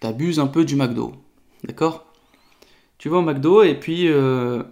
t'abuses 0.00 0.40
un 0.40 0.46
peu 0.46 0.64
du 0.64 0.74
McDo. 0.74 1.12
D'accord? 1.62 2.06
Tu 2.98 3.08
vas 3.08 3.18
au 3.18 3.22
McDo 3.22 3.62
et 3.62 3.74
puis 3.74 4.08
euh, 4.08 4.62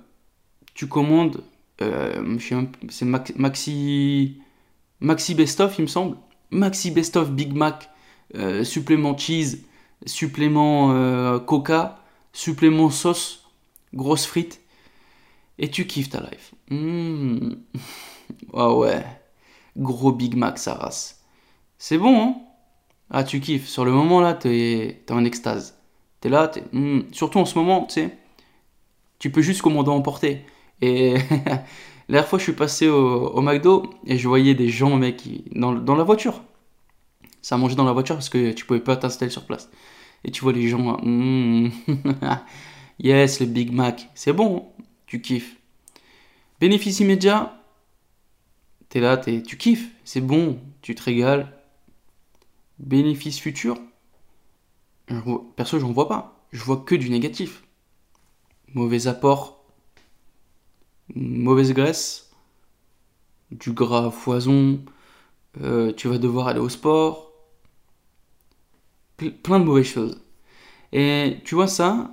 tu 0.75 0.89
commandes, 0.89 1.43
euh, 1.81 2.39
c'est 2.89 3.05
Maxi, 3.05 4.41
Maxi 5.01 5.35
Best 5.35 5.61
of, 5.61 5.79
il 5.79 5.83
me 5.83 5.87
semble. 5.87 6.17
Maxi 6.51 6.91
Best 6.91 7.17
of 7.17 7.31
Big 7.31 7.53
Mac, 7.53 7.91
euh, 8.35 8.65
supplément 8.65 9.17
cheese, 9.17 9.65
supplément 10.07 11.39
coca, 11.41 12.03
supplément 12.33 12.91
sauce, 12.91 13.51
grosse 13.95 14.27
frite. 14.27 14.61
Et 15.59 15.71
tu 15.71 15.87
kiffes 15.87 16.11
ta 16.11 16.21
life. 16.21 16.55
Mmh. 16.71 17.57
Ah 18.53 18.75
ouais, 18.75 19.05
gros 19.77 20.13
Big 20.13 20.37
Mac, 20.37 20.59
ça 20.59 20.75
race. 20.75 21.23
C'est 21.79 21.97
bon, 21.97 22.21
hein 22.21 22.37
ah, 23.11 23.25
tu 23.25 23.41
kiffes. 23.41 23.69
Sur 23.69 23.85
le 23.85 23.93
moment 23.93 24.21
là, 24.21 24.35
t'es 24.35 25.03
es 25.09 25.13
en 25.13 25.25
extase. 25.25 25.79
T'es 26.21 26.29
là, 26.29 26.51
es, 26.57 26.63
hmm. 26.77 27.13
surtout 27.13 27.39
en 27.39 27.45
ce 27.45 27.59
moment, 27.59 27.87
tu 27.87 27.95
sais, 27.95 28.19
tu 29.19 29.31
peux 29.31 29.43
juste 29.43 29.63
commander 29.63 29.91
emporter. 29.91 30.45
Et 30.83 31.15
la 32.09 32.15
dernière 32.15 32.29
fois, 32.29 32.39
je 32.39 32.45
suis 32.45 32.53
passé 32.53 32.89
au, 32.89 33.41
McDo 33.43 33.91
et 34.07 34.17
je 34.17 34.29
voyais 34.29 34.55
des 34.55 34.71
gens, 34.71 34.97
mec, 34.97 35.23
dans, 35.55 35.73
dans 35.73 35.95
la 35.95 36.05
voiture. 36.05 36.43
Ça 37.43 37.57
mangeait 37.59 37.77
dans 37.77 37.85
la 37.85 37.93
voiture 37.93 38.15
parce 38.15 38.31
que 38.31 38.53
tu 38.53 38.65
pouvais 38.65 38.81
pas 38.81 38.97
t'installer 38.97 39.31
sur 39.31 39.45
place. 39.45 39.71
Et 40.25 40.31
tu 40.31 40.41
vois 40.41 40.53
les 40.53 40.69
gens, 40.69 40.97
hmm. 41.03 41.71
yes, 42.99 43.41
le 43.41 43.47
Big 43.47 43.73
Mac, 43.73 44.09
c'est 44.15 44.33
bon, 44.33 44.73
tu 45.07 45.21
kiffes. 45.21 45.57
Bénéfice 46.61 47.01
immédiat, 47.01 47.63
t'es 48.89 49.01
là, 49.01 49.21
es, 49.27 49.43
tu 49.43 49.57
kiffes, 49.59 49.91
c'est 50.05 50.21
bon, 50.21 50.59
tu 50.81 50.95
te 50.95 51.03
régales, 51.03 51.53
bénéfice 52.79 53.39
futur, 53.39 53.77
perso, 55.57 55.79
j'en 55.79 55.93
vois 55.93 56.09
pas. 56.09 56.35
Je 56.53 56.63
vois 56.65 56.79
que 56.79 56.95
du 56.95 57.11
négatif. 57.11 57.63
Mauvais 58.75 59.07
apport, 59.07 59.58
mauvaise 61.15 61.73
graisse, 61.73 62.31
du 63.51 63.73
gras 63.73 64.11
foison, 64.11 64.81
euh, 65.63 65.93
tu 65.93 66.09
vas 66.09 66.19
devoir 66.19 66.49
aller 66.49 66.61
au 66.61 66.69
sport, 66.69 67.33
plein 69.17 69.59
de 69.59 69.65
mauvaises 69.65 69.87
choses. 69.87 70.21
Et 70.93 71.39
tu 71.45 71.55
vois 71.55 71.67
ça, 71.67 72.11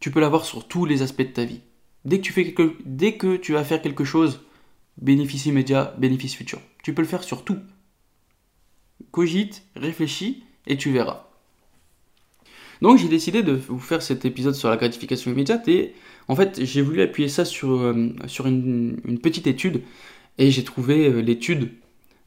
tu 0.00 0.10
peux 0.10 0.20
l'avoir 0.20 0.44
sur 0.44 0.68
tous 0.68 0.84
les 0.84 1.02
aspects 1.02 1.22
de 1.22 1.32
ta 1.32 1.44
vie. 1.44 1.60
Dès 2.04 2.18
que 2.18 2.24
tu, 2.24 2.32
fais 2.32 2.44
quelque, 2.44 2.76
dès 2.84 3.16
que 3.16 3.36
tu 3.36 3.52
vas 3.52 3.64
faire 3.64 3.82
quelque 3.82 4.04
chose 4.04 4.40
bénéfice 4.98 5.46
immédiat, 5.46 5.94
bénéfice 5.98 6.34
futur. 6.34 6.60
Tu 6.82 6.94
peux 6.94 7.02
le 7.02 7.08
faire 7.08 7.24
sur 7.24 7.44
tout. 7.44 7.58
Cogite, 9.10 9.64
réfléchis 9.74 10.44
et 10.66 10.76
tu 10.76 10.92
verras. 10.92 11.27
Donc 12.80 12.98
j'ai 12.98 13.08
décidé 13.08 13.42
de 13.42 13.52
vous 13.52 13.78
faire 13.78 14.02
cet 14.02 14.24
épisode 14.24 14.54
sur 14.54 14.70
la 14.70 14.76
gratification 14.76 15.32
immédiate 15.32 15.66
et 15.68 15.94
en 16.28 16.36
fait 16.36 16.64
j'ai 16.64 16.82
voulu 16.82 17.02
appuyer 17.02 17.28
ça 17.28 17.44
sur, 17.44 17.70
euh, 17.70 18.12
une, 18.44 19.18
petite 19.20 19.46
étude 19.46 19.82
et 20.38 20.50
j'ai 20.50 20.64
trouvé 20.64 21.08
euh, 21.08 21.20
l'étude, 21.20 21.70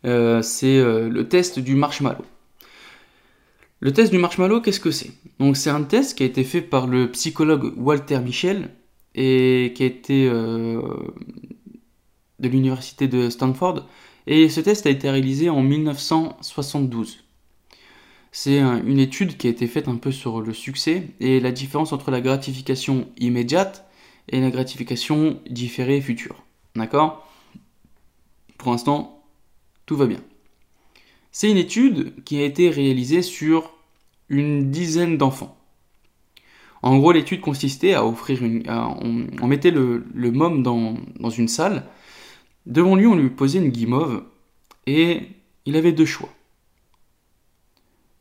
euh, 0.06 0.42
c'est 0.42 0.82
le 0.82 1.28
test 1.28 1.60
du 1.60 1.76
marshmallow. 1.76 2.26
Le 3.80 3.92
test 3.94 4.12
du 4.12 4.20
marshmallow, 4.20 4.62
qu'est-ce 4.62 4.80
que 4.80 4.92
c'est? 4.92 5.12
Donc 5.40 5.58
c'est 5.58 5.70
un 5.70 5.84
test 5.84 6.18
qui 6.18 6.24
a 6.24 6.26
été 6.26 6.44
fait 6.44 6.62
par 6.62 6.86
le 6.88 7.10
psychologue 7.12 7.74
Walter 7.78 8.20
Michel 8.20 8.70
et 9.16 9.74
qui 9.76 9.84
a 9.84 9.86
été 9.88 10.30
de 12.42 12.48
l'université 12.48 13.08
de 13.08 13.30
Stanford 13.30 13.88
et 14.28 14.50
ce 14.50 14.62
test 14.62 14.86
a 14.86 14.90
été 14.90 15.10
réalisé 15.10 15.50
en 15.50 15.64
1972. 15.64 17.24
C'est 18.32 18.60
une 18.60 19.00
étude 19.00 19.38
qui 19.38 19.48
a 19.48 19.50
été 19.50 19.68
faite 19.68 19.90
un 19.90 19.98
peu 19.98 20.12
sur 20.12 20.40
le 20.42 20.54
succès 20.54 21.10
et 21.20 21.42
la 21.42 21.52
différence 21.52 21.92
entre 21.92 22.12
la 22.12 22.22
gratification 22.22 23.10
immédiate 23.18 23.86
et 24.30 24.40
la 24.40 24.50
gratification 24.50 25.40
différée 25.50 26.00
future. 26.00 26.44
D'accord? 26.76 27.28
Pour 28.58 28.72
l'instant, 28.72 29.24
tout 29.86 29.98
va 29.98 30.06
bien. 30.06 30.22
C'est 31.32 31.52
une 31.52 31.58
étude 31.58 32.24
qui 32.24 32.40
a 32.40 32.46
été 32.46 32.70
réalisée 32.70 33.22
sur 33.22 33.74
une 34.30 34.72
dizaine 34.72 35.18
d'enfants. 35.18 35.58
En 36.84 36.98
gros, 36.98 37.12
l'étude 37.12 37.42
consistait 37.42 37.94
à 37.94 38.06
offrir 38.06 38.44
une. 38.44 38.64
on, 38.70 39.48
mettait 39.48 39.72
le, 39.72 40.06
le 40.14 40.32
dans, 40.32 41.30
une 41.30 41.48
salle. 41.48 41.86
Devant 42.66 42.96
lui, 42.96 43.08
on 43.08 43.16
lui 43.16 43.30
posait 43.30 43.60
une 43.60 43.70
guimauve 43.70 44.24
et 44.88 45.24
il 45.66 45.76
avait 45.76 45.92
deux 45.92 46.06
choix 46.06 46.30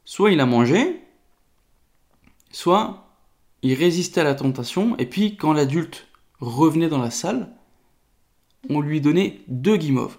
soit 0.04 0.32
il 0.32 0.40
a 0.40 0.46
mangé, 0.46 1.00
soit 2.50 3.06
il 3.62 3.74
résistait 3.74 4.20
à 4.20 4.24
la 4.24 4.34
tentation, 4.34 4.96
et 4.98 5.06
puis 5.06 5.36
quand 5.36 5.52
l'adulte 5.52 6.08
revenait 6.40 6.88
dans 6.88 7.00
la 7.00 7.10
salle, 7.10 7.50
on 8.68 8.80
lui 8.80 9.00
donnait 9.00 9.40
deux 9.48 9.76
guimauves. 9.76 10.18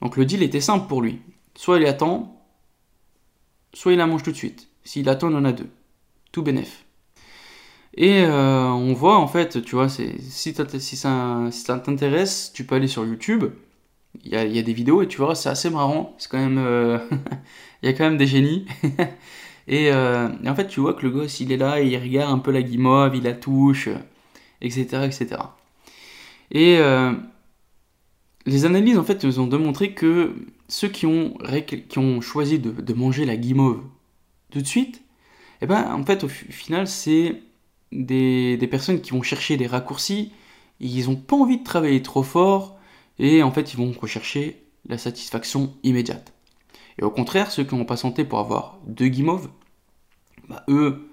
Donc 0.00 0.16
le 0.16 0.24
deal 0.24 0.42
était 0.42 0.60
simple 0.60 0.88
pour 0.88 1.02
lui. 1.02 1.20
Soit 1.54 1.78
il 1.78 1.86
attend, 1.86 2.44
soit 3.72 3.92
il 3.92 3.98
la 3.98 4.06
mange 4.06 4.22
tout 4.22 4.32
de 4.32 4.36
suite. 4.36 4.68
S'il 4.84 5.08
attend, 5.08 5.30
il 5.30 5.36
en 5.36 5.44
a 5.44 5.52
deux. 5.52 5.68
Tout 6.32 6.42
bénef. 6.42 6.84
Et 7.94 8.22
euh, 8.22 8.68
on 8.68 8.94
voit 8.94 9.18
en 9.18 9.28
fait, 9.28 9.62
tu 9.62 9.74
vois, 9.76 9.88
si, 9.88 10.54
ça, 10.54 11.78
t'intéresse, 11.84 12.52
tu 12.54 12.64
peux 12.64 12.74
aller 12.74 12.88
sur 12.88 13.04
YouTube. 13.04 13.44
Il 14.24 14.30
y, 14.30 14.36
a, 14.36 14.62
des 14.62 14.72
vidéos 14.72 15.02
et 15.02 15.08
tu 15.08 15.18
vois, 15.18 15.34
c'est 15.34 15.48
assez 15.48 15.70
marrant. 15.70 16.14
C'est 16.18 16.30
quand 16.30 16.38
même. 16.38 16.58
Euh, 16.58 16.98
il 17.82 17.86
y 17.86 17.88
a 17.88 17.92
quand 17.92 18.04
même 18.04 18.18
des 18.18 18.26
génies. 18.26 18.66
Euh, 19.70 20.28
et, 20.42 20.48
en 20.48 20.54
fait, 20.56 20.66
tu 20.66 20.80
vois 20.80 20.92
que 20.94 21.02
le 21.02 21.10
gosse, 21.10 21.38
il 21.38 21.52
est 21.52 21.56
là, 21.56 21.80
il 21.80 21.96
regarde 21.96 22.32
un 22.32 22.38
peu 22.38 22.50
la 22.50 22.62
guimauve, 22.62 23.14
il 23.14 23.22
la 23.22 23.32
touche, 23.32 23.88
etc. 24.60 25.04
etc. 25.04 25.40
Et 26.50 26.78
euh, 26.78 27.12
les 28.44 28.64
analyses, 28.64 28.98
en 28.98 29.04
fait, 29.04 29.22
nous 29.24 29.38
ont 29.40 29.46
démontré 29.46 29.94
que 29.94 30.34
ceux 30.68 30.88
qui 30.88 31.06
ont, 31.06 31.38
qui 31.88 31.98
ont 31.98 32.20
choisi 32.20 32.58
de, 32.58 32.92
manger 32.92 33.24
la 33.24 33.36
guimauve 33.36 33.82
tout 34.50 34.60
de 34.60 34.66
suite, 34.66 34.96
et 34.96 35.64
eh 35.64 35.66
ben, 35.66 35.94
en 35.94 36.04
fait, 36.04 36.24
au 36.24 36.28
final, 36.28 36.88
c'est 36.88 37.40
des, 37.92 38.56
des, 38.56 38.66
personnes 38.66 39.00
qui 39.00 39.12
vont 39.12 39.22
chercher 39.22 39.56
des 39.56 39.68
raccourcis, 39.68 40.32
ils 40.80 41.06
n'ont 41.08 41.14
pas 41.14 41.36
envie 41.36 41.58
de 41.58 41.64
travailler 41.64 42.02
trop 42.02 42.24
fort, 42.24 42.80
et 43.20 43.44
en 43.44 43.52
fait, 43.52 43.72
ils 43.72 43.76
vont 43.76 43.92
rechercher 43.92 44.64
la 44.88 44.98
satisfaction 44.98 45.74
immédiate. 45.84 46.32
Et 46.98 47.04
au 47.04 47.10
contraire, 47.10 47.50
ceux 47.50 47.64
qui 47.64 47.74
n'ont 47.74 47.84
pas 47.84 47.96
santé 47.96 48.24
pour 48.24 48.38
avoir 48.38 48.78
deux 48.86 49.08
guimauves, 49.08 49.48
bah, 50.48 50.64
eux, 50.68 51.08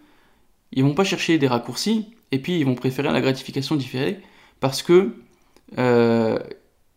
ils 0.72 0.84
vont 0.84 0.94
pas 0.94 1.04
chercher 1.04 1.38
des 1.38 1.48
raccourcis, 1.48 2.14
et 2.32 2.40
puis 2.40 2.60
ils 2.60 2.66
vont 2.66 2.76
préférer 2.76 3.12
la 3.12 3.22
gratification 3.22 3.76
différée, 3.76 4.22
parce 4.60 4.84
que 4.84 5.16
euh, 5.78 6.40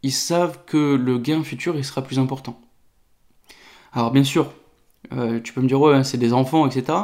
ils 0.02 0.12
savent 0.12 0.64
que 0.66 0.94
le 0.94 1.18
gain 1.18 1.42
futur 1.42 1.76
il 1.76 1.84
sera 1.84 2.02
plus 2.02 2.18
important. 2.18 2.60
Alors 3.92 4.10
bien 4.10 4.24
sûr, 4.24 4.52
euh, 5.12 5.40
tu 5.40 5.52
peux 5.52 5.60
me 5.60 5.68
dire 5.68 5.80
ouais 5.80 6.04
c'est 6.04 6.18
des 6.18 6.32
enfants 6.32 6.66
etc. 6.66 6.98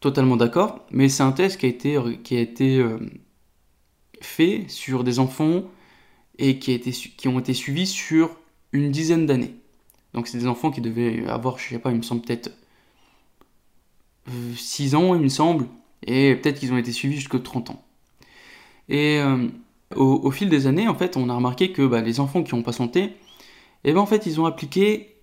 Totalement 0.00 0.36
d'accord, 0.36 0.86
mais 0.90 1.08
c'est 1.08 1.22
un 1.22 1.32
test 1.32 1.58
qui 1.60 1.66
a 1.66 1.68
été, 1.68 1.98
qui 2.24 2.36
a 2.36 2.40
été 2.40 2.78
euh, 2.78 2.98
fait 4.22 4.64
sur 4.68 5.04
des 5.04 5.18
enfants 5.18 5.64
et 6.38 6.58
qui, 6.58 6.70
a 6.72 6.74
été, 6.74 6.90
qui 6.90 7.28
ont 7.28 7.38
été 7.38 7.52
suivis 7.52 7.86
sur 7.86 8.30
une 8.72 8.90
dizaine 8.90 9.26
d'années. 9.26 9.59
Donc 10.14 10.26
c'est 10.26 10.38
des 10.38 10.46
enfants 10.46 10.70
qui 10.70 10.80
devaient 10.80 11.26
avoir, 11.26 11.58
je 11.58 11.68
sais 11.68 11.78
pas, 11.78 11.90
il 11.90 11.96
me 11.96 12.02
semble 12.02 12.22
peut-être 12.22 12.50
6 14.56 14.94
euh, 14.94 14.98
ans, 14.98 15.14
il 15.14 15.22
me 15.22 15.28
semble, 15.28 15.66
et 16.06 16.34
peut-être 16.36 16.58
qu'ils 16.58 16.72
ont 16.72 16.78
été 16.78 16.92
suivis 16.92 17.16
jusqu'à 17.16 17.38
30 17.38 17.70
ans. 17.70 17.82
Et 18.88 19.20
euh, 19.20 19.48
au, 19.94 20.30
fil 20.30 20.48
des 20.48 20.66
années, 20.66 20.88
en 20.88 20.94
fait, 20.94 21.16
on 21.16 21.28
a 21.28 21.34
remarqué 21.34 21.72
que 21.72 21.86
bah, 21.86 22.00
les 22.00 22.20
enfants 22.20 22.42
qui 22.42 22.54
ont 22.54 22.62
pas 22.62 22.72
santé, 22.72 23.14
eh 23.84 23.92
ben, 23.92 24.00
en 24.00 24.06
fait, 24.06 24.26
ils 24.26 24.40
ont 24.40 24.46
appliqué 24.46 25.16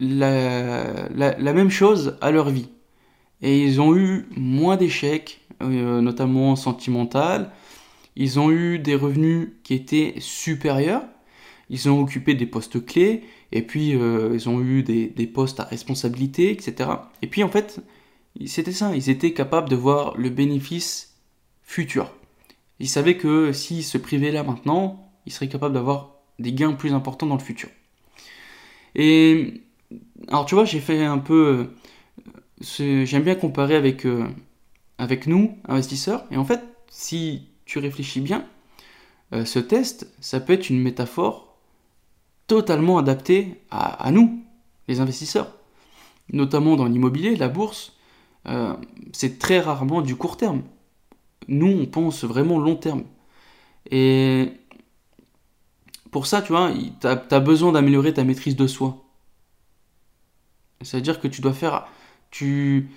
la, 0.00 1.08
même 1.40 1.70
chose 1.70 2.18
à 2.20 2.30
leur 2.30 2.50
vie. 2.50 2.68
Et 3.42 3.62
ils 3.62 3.80
ont 3.80 3.96
eu 3.96 4.26
moins 4.36 4.76
d'échecs, 4.76 5.40
euh, 5.62 6.00
notamment 6.00 6.56
sentimental. 6.56 7.50
Ils 8.16 8.38
ont 8.38 8.50
eu 8.50 8.78
des 8.78 8.94
revenus 8.94 9.48
qui 9.64 9.74
étaient 9.74 10.14
supérieurs. 10.18 11.02
Ils 11.70 11.88
ont 11.88 12.00
occupé 12.00 12.34
des 12.34 12.46
postes 12.46 12.84
clés 12.84 13.24
et 13.52 13.62
puis 13.62 13.94
euh, 13.94 14.30
ils 14.34 14.48
ont 14.48 14.60
eu 14.60 14.82
des, 14.82 15.26
postes 15.26 15.60
à 15.60 15.64
responsabilité, 15.64 16.50
etc. 16.50 16.90
Et 17.22 17.26
puis 17.26 17.42
en 17.42 17.48
fait, 17.48 17.80
c'était 18.46 18.72
ça, 18.72 18.94
ils 18.94 19.10
étaient 19.10 19.32
capables 19.32 19.68
de 19.68 19.76
voir 19.76 20.16
le 20.16 20.30
bénéfice 20.30 21.14
futur. 21.62 22.12
Ils 22.80 22.88
savaient 22.88 23.16
que 23.16 23.52
s'ils 23.52 23.84
se 23.84 23.98
privaient 23.98 24.32
là 24.32 24.42
maintenant, 24.42 25.10
ils 25.26 25.32
seraient 25.32 25.48
capables 25.48 25.74
d'avoir 25.74 26.16
des 26.38 26.52
gains 26.52 26.72
plus 26.72 26.92
importants 26.92 27.26
dans 27.26 27.36
le 27.36 27.42
futur. 27.42 27.68
Et 28.94 29.62
alors 30.28 30.46
tu 30.46 30.54
vois, 30.54 30.64
j'ai 30.64 30.80
fait 30.80 31.04
un 31.04 31.18
peu... 31.18 31.68
Euh, 32.78 33.04
j'aime 33.04 33.22
bien 33.22 33.34
comparer 33.34 33.76
avec, 33.76 34.06
euh, 34.06 34.26
avec 34.98 35.26
nous, 35.26 35.58
investisseurs. 35.68 36.24
Et 36.30 36.36
en 36.36 36.44
fait, 36.44 36.60
si 36.88 37.48
tu 37.66 37.78
réfléchis 37.78 38.20
bien, 38.20 38.46
ce 39.44 39.58
test, 39.58 40.12
ça 40.20 40.38
peut 40.38 40.52
être 40.52 40.70
une 40.70 40.80
métaphore 40.80 41.43
totalement 42.46 42.98
adapté 42.98 43.60
à, 43.70 44.10
nous, 44.10 44.42
les 44.88 45.00
investisseurs. 45.00 45.52
Notamment 46.32 46.76
dans 46.76 46.86
l'immobilier, 46.86 47.36
la 47.36 47.48
bourse, 47.48 47.92
euh, 48.46 48.74
c'est 49.12 49.38
très 49.38 49.60
rarement 49.60 50.02
du 50.02 50.16
court 50.16 50.36
terme. 50.36 50.62
Nous, 51.48 51.68
on 51.68 51.86
pense 51.86 52.24
vraiment 52.24 52.58
long 52.58 52.76
terme. 52.76 53.04
Et 53.90 54.52
pour 56.10 56.26
ça, 56.26 56.42
tu 56.42 56.52
vois, 56.52 56.72
tu 57.00 57.06
as, 57.06 57.40
besoin 57.40 57.72
d'améliorer 57.72 58.14
ta 58.14 58.24
maîtrise 58.24 58.56
de 58.56 58.66
soi. 58.66 59.04
C'est-à-dire 60.82 61.20
que 61.20 61.28
tu 61.28 61.40
dois 61.40 61.52
faire... 61.52 61.86
Tu, 62.30 62.90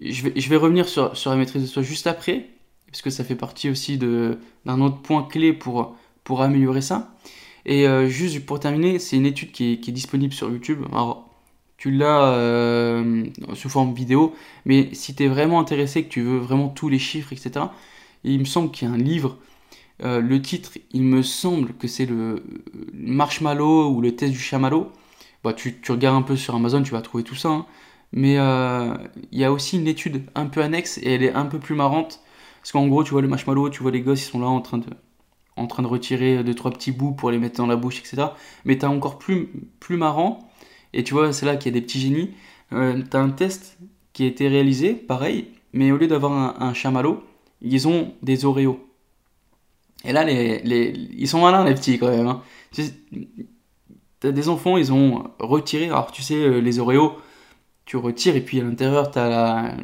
je, 0.00 0.48
vais, 0.48 0.56
revenir 0.56 0.88
sur, 0.88 1.16
sur 1.16 1.30
la 1.30 1.36
maîtrise 1.36 1.62
de 1.62 1.66
soi 1.66 1.82
juste 1.82 2.06
après, 2.06 2.50
parce 2.86 3.02
que 3.02 3.10
ça 3.10 3.24
fait 3.24 3.36
partie 3.36 3.70
aussi 3.70 3.96
d'un 3.96 4.80
autre 4.80 5.00
point 5.00 5.22
clé 5.22 5.52
pour, 5.52 5.96
pour 6.24 6.42
améliorer 6.42 6.82
ça. 6.82 7.14
Et 7.64 7.86
euh, 7.86 8.08
juste 8.08 8.44
pour 8.44 8.60
terminer, 8.60 8.98
c'est 8.98 9.16
une 9.16 9.26
étude 9.26 9.52
qui 9.52 9.72
est, 9.72 9.90
disponible 9.90 10.32
sur 10.32 10.50
YouTube. 10.50 10.84
Alors, 10.92 11.28
tu 11.76 11.90
l'as 11.90 12.32
euh, 12.34 13.24
sous 13.54 13.68
forme 13.68 13.94
vidéo, 13.94 14.34
mais 14.64 14.90
si 14.94 15.14
tu 15.14 15.24
es 15.24 15.28
vraiment 15.28 15.60
intéressé, 15.60 16.04
que 16.04 16.08
tu 16.08 16.22
veux 16.22 16.38
vraiment 16.38 16.68
tous 16.68 16.88
les 16.88 16.98
chiffres, 16.98 17.32
etc., 17.32 17.66
il 18.24 18.38
me 18.40 18.44
semble 18.44 18.70
qu'il 18.70 18.88
y 18.88 18.90
a 18.90 18.94
un 18.94 18.98
livre. 18.98 19.38
Euh, 20.04 20.20
le 20.20 20.40
titre, 20.42 20.72
il 20.92 21.02
me 21.02 21.22
semble 21.22 21.74
que 21.74 21.88
c'est 21.88 22.06
le 22.06 22.42
Marshmallow 22.94 23.90
ou 23.90 24.00
le 24.00 24.14
test 24.16 24.32
du 24.32 24.38
chamallow. 24.38 24.92
Bah, 25.44 25.52
tu, 25.52 25.80
regardes 25.88 26.16
un 26.16 26.22
peu 26.22 26.36
sur 26.36 26.54
Amazon, 26.54 26.82
tu 26.82 26.92
vas 26.92 27.02
trouver 27.02 27.24
tout 27.24 27.34
ça. 27.34 27.48
Hein. 27.48 27.66
Mais 28.12 28.34
il 28.34 29.38
y 29.38 29.44
a 29.44 29.52
aussi 29.52 29.78
une 29.78 29.88
étude 29.88 30.24
un 30.34 30.46
peu 30.46 30.62
annexe 30.62 30.98
et 30.98 31.14
elle 31.14 31.22
est 31.22 31.32
un 31.32 31.46
peu 31.46 31.58
plus 31.58 31.74
marrante. 31.74 32.20
Parce 32.60 32.72
qu'en 32.72 32.86
gros, 32.86 33.02
tu 33.02 33.10
vois 33.10 33.22
le 33.22 33.28
marshmallow, 33.28 33.70
tu 33.70 33.82
vois 33.82 33.90
les 33.90 34.02
gosses, 34.02 34.22
ils 34.22 34.30
sont 34.30 34.40
là 34.40 34.46
en 34.46 34.60
train 34.60 34.78
de, 34.78 34.86
en 35.56 35.66
train 35.66 35.82
de 35.82 35.88
retirer 35.88 36.42
deux 36.42 36.54
trois 36.54 36.70
petits 36.70 36.92
bouts 36.92 37.12
pour 37.12 37.30
les 37.30 37.38
mettre 37.38 37.56
dans 37.56 37.66
la 37.66 37.76
bouche, 37.76 37.98
etc. 38.00 38.28
Mais 38.64 38.78
t'as 38.78 38.88
encore 38.88 39.18
plus, 39.18 39.50
plus 39.80 39.96
marrant, 39.96 40.50
et 40.92 41.04
tu 41.04 41.14
vois, 41.14 41.32
c'est 41.32 41.46
là 41.46 41.56
qu'il 41.56 41.72
y 41.72 41.76
a 41.76 41.80
des 41.80 41.84
petits 41.84 42.00
génies. 42.00 42.30
Euh, 42.72 43.02
t'as 43.08 43.20
un 43.20 43.30
test 43.30 43.78
qui 44.12 44.24
a 44.24 44.26
été 44.26 44.48
réalisé, 44.48 44.94
pareil, 44.94 45.48
mais 45.72 45.92
au 45.92 45.96
lieu 45.96 46.06
d'avoir 46.06 46.62
un, 46.62 46.74
chamallow, 46.74 47.22
ils 47.60 47.88
ont 47.88 48.14
des 48.22 48.44
Oreos. 48.44 48.80
Et 50.04 50.12
là, 50.12 50.24
les, 50.24 50.60
les, 50.62 50.90
ils 51.16 51.28
sont 51.28 51.40
malins, 51.40 51.64
les 51.64 51.74
petits, 51.74 51.98
quand 51.98 52.10
même. 52.10 52.26
Hein. 52.26 52.42
T'as 54.20 54.32
des 54.32 54.48
enfants, 54.48 54.76
ils 54.76 54.92
ont 54.92 55.30
retiré, 55.38 55.86
alors 55.86 56.12
tu 56.12 56.22
sais, 56.22 56.34
euh, 56.36 56.58
les 56.60 56.78
Oreos, 56.78 57.16
tu 57.84 57.96
retires, 57.96 58.36
et 58.36 58.40
puis 58.40 58.60
à 58.60 58.64
l'intérieur, 58.64 59.10
t'as 59.10 59.28
la, 59.28 59.76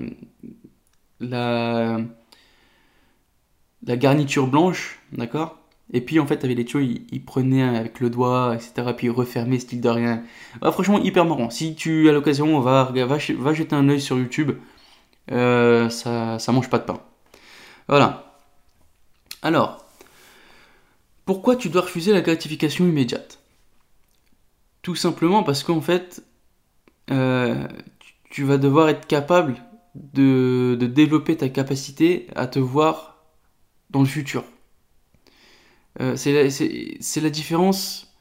la, 1.21 2.01
la 3.85 3.97
garniture 3.97 4.47
blanche, 4.47 5.01
d'accord? 5.13 5.58
Et 5.93 6.01
puis 6.01 6.21
en 6.21 6.27
fait, 6.27 6.45
avec 6.45 6.57
les 6.57 6.65
tuyaux, 6.65 6.99
il, 7.11 7.25
prenait 7.25 7.63
avec 7.63 8.01
le 8.01 8.11
doigt, 8.11 8.55
etc. 8.55 8.93
Puis 8.97 9.07
il 9.07 9.11
refermait, 9.11 9.59
style 9.59 9.81
de 9.81 9.89
rien. 9.89 10.23
franchement, 10.63 10.99
hyper 10.99 11.25
marrant. 11.25 11.51
Si 11.51 11.75
tu 11.75 12.09
as 12.09 12.13
l'occasion, 12.13 12.61
va, 12.61 12.93
va, 12.95 13.07
va 13.07 13.55
jeter 13.55 13.75
un 13.75 13.89
oeil 13.89 14.01
sur 14.01 14.19
YouTube. 14.19 14.53
Euh, 15.31 15.89
ça, 15.89 16.39
ça 16.39 16.53
mange 16.53 16.69
pas 16.69 16.79
de 16.79 16.85
pain. 16.85 17.01
Voilà. 17.89 18.41
Alors, 19.43 19.85
pourquoi 21.25 21.57
tu 21.57 21.69
dois 21.69 21.83
refuser 21.83 22.13
la 22.13 22.21
gratification 22.21 22.87
immédiate? 22.87 23.39
Tout 24.83 24.95
simplement 24.95 25.43
parce 25.43 25.63
qu'en 25.63 25.81
fait, 25.81 26.23
euh, 27.11 27.67
tu 28.31 28.45
vas 28.45 28.59
devoir 28.59 28.89
être 28.89 29.07
capable 29.07 29.63
de, 29.95 30.77
développer 30.81 31.37
ta 31.37 31.49
capacité 31.49 32.29
à 32.35 32.47
te 32.47 32.59
voir 32.59 33.25
dans 33.91 34.01
le 34.01 34.07
futur. 34.07 34.45
Euh, 36.01 36.17
c'est 36.17 37.21
la 37.21 37.31
différence. 37.31 38.15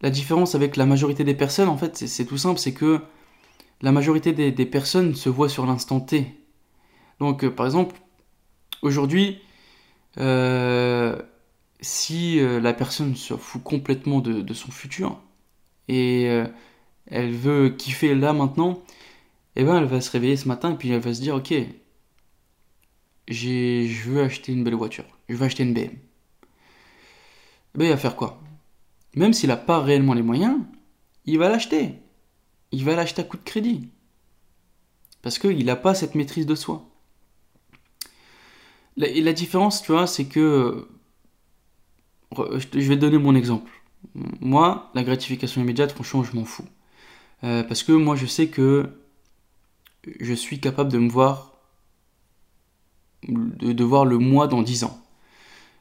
La 0.00 0.10
différence 0.10 0.54
avec 0.54 0.76
la 0.76 0.86
majorité 0.86 1.24
des 1.24 1.34
personnes, 1.34 1.68
en 1.68 1.76
fait, 1.76 1.96
c'est 1.96 2.24
tout 2.24 2.38
simple, 2.38 2.60
c'est 2.60 2.74
que 2.74 3.00
la 3.82 3.92
majorité 3.92 4.32
des, 4.32 4.66
personnes 4.66 5.14
se 5.14 5.28
voient 5.28 5.48
sur 5.48 5.66
l'instant 5.66 6.00
T. 6.00 6.26
Donc, 7.20 7.44
euh, 7.44 7.50
par 7.50 7.66
exemple, 7.66 7.96
aujourd'hui, 8.82 9.40
euh, 10.18 11.20
si 11.80 12.40
la 12.40 12.72
personne 12.74 13.16
se 13.16 13.34
fout 13.34 13.62
complètement 13.62 14.20
de, 14.20 14.54
son 14.54 14.70
futur 14.70 15.20
et 15.88 16.24
elle 17.06 17.32
veut 17.32 17.70
kiffer 17.70 18.14
là 18.14 18.32
maintenant, 18.32 18.82
eh 19.56 19.64
ben, 19.64 19.78
elle 19.78 19.84
va 19.86 20.00
se 20.00 20.10
réveiller 20.10 20.36
ce 20.36 20.48
matin 20.48 20.72
et 20.72 20.76
puis 20.76 20.90
elle 20.90 21.00
va 21.00 21.14
se 21.14 21.20
dire, 21.20 21.36
ok, 21.36 21.54
je 23.28 24.08
veux 24.10 24.22
acheter 24.22 24.52
une 24.52 24.64
belle 24.64 24.74
voiture, 24.74 25.04
je 25.28 25.36
veux 25.36 25.46
acheter 25.46 25.64
une 25.64 25.74
BM 25.74 25.90
ben, 27.74 27.84
il 27.84 27.90
va 27.90 27.96
faire 27.96 28.16
quoi? 28.16 28.40
Même 29.14 29.32
s'il 29.32 29.48
n'a 29.48 29.56
pas 29.56 29.80
réellement 29.80 30.14
les 30.14 30.22
moyens, 30.22 30.58
il 31.24 31.38
va 31.38 31.48
l'acheter. 31.48 31.94
Il 32.72 32.84
va 32.84 32.94
l'acheter 32.94 33.22
à 33.22 33.24
coup 33.24 33.36
de 33.36 33.42
crédit. 33.42 33.88
Parce 35.22 35.38
qu'il 35.38 35.64
n'a 35.66 35.76
pas 35.76 35.94
cette 35.94 36.14
maîtrise 36.14 36.46
de 36.46 36.54
soi. 36.54 36.88
et 38.96 39.20
la 39.20 39.32
différence, 39.32 39.82
tu 39.82 39.92
vois, 39.92 40.06
c'est 40.06 40.26
que... 40.26 40.88
Je 42.36 42.88
vais 42.88 42.96
te 42.96 43.00
donner 43.00 43.18
mon 43.18 43.34
exemple. 43.34 43.70
Moi, 44.14 44.90
la 44.94 45.02
gratification 45.02 45.62
immédiate, 45.62 45.92
franchement, 45.92 46.22
je 46.22 46.36
m'en 46.36 46.44
fous. 46.44 46.66
Euh, 47.42 47.62
parce 47.62 47.82
que 47.82 47.92
moi, 47.92 48.16
je 48.16 48.26
sais 48.26 48.48
que 48.48 48.90
je 50.20 50.34
suis 50.34 50.60
capable 50.60 50.92
de 50.92 50.98
me 50.98 51.08
voir, 51.08 51.58
de, 53.26 53.72
de 53.72 53.84
voir 53.84 54.04
le 54.04 54.18
mois 54.18 54.46
dans 54.46 54.62
10 54.62 54.84
ans. 54.84 55.00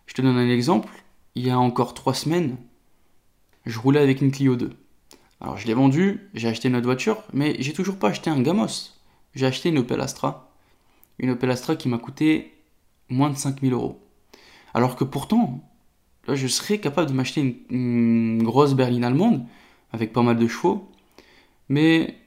Je 0.05 0.13
te 0.13 0.21
donne 0.21 0.37
un 0.37 0.49
exemple 0.49 0.89
il 1.37 1.45
y 1.45 1.51
a 1.51 1.59
encore 1.59 1.93
trois 1.93 2.15
semaines, 2.15 2.57
je 3.67 3.77
roulais 3.77 3.99
avec 3.99 4.21
une 4.21 4.31
Clio 4.31 4.55
2. 4.55 4.71
Alors 5.39 5.55
je 5.55 5.67
l'ai 5.67 5.75
vendue, 5.75 6.31
j'ai 6.33 6.47
acheté 6.47 6.67
une 6.67 6.75
autre 6.75 6.87
voiture, 6.87 7.23
mais 7.31 7.55
j'ai 7.59 7.73
toujours 7.73 7.99
pas 7.99 8.09
acheté 8.09 8.31
un 8.31 8.41
Gamos. 8.41 8.93
J'ai 9.35 9.45
acheté 9.45 9.69
une 9.69 9.77
Opel 9.77 10.01
Astra. 10.01 10.51
Une 11.19 11.29
Opel 11.29 11.51
Astra 11.51 11.75
qui 11.75 11.89
m'a 11.89 11.99
coûté 11.99 12.55
moins 13.09 13.29
de 13.29 13.35
5000 13.35 13.71
euros. 13.71 14.01
Alors 14.73 14.95
que 14.95 15.03
pourtant, 15.03 15.63
là, 16.27 16.33
je 16.33 16.47
serais 16.47 16.79
capable 16.79 17.07
de 17.07 17.13
m'acheter 17.13 17.63
une, 17.69 18.41
grosse 18.41 18.73
berline 18.73 19.03
allemande 19.03 19.45
avec 19.91 20.13
pas 20.13 20.23
mal 20.23 20.37
de 20.37 20.47
chevaux. 20.47 20.89
Mais, 21.69 22.17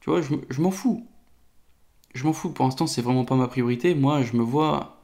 tu 0.00 0.10
vois, 0.10 0.22
je, 0.22 0.60
m'en 0.60 0.72
fous. 0.72 1.06
Je 2.14 2.24
m'en 2.24 2.32
fous. 2.32 2.50
Pour 2.50 2.64
l'instant, 2.64 2.88
c'est 2.88 3.02
vraiment 3.02 3.24
pas 3.24 3.36
ma 3.36 3.46
priorité. 3.46 3.94
Moi, 3.94 4.22
je 4.22 4.36
me 4.36 4.42
vois 4.42 5.00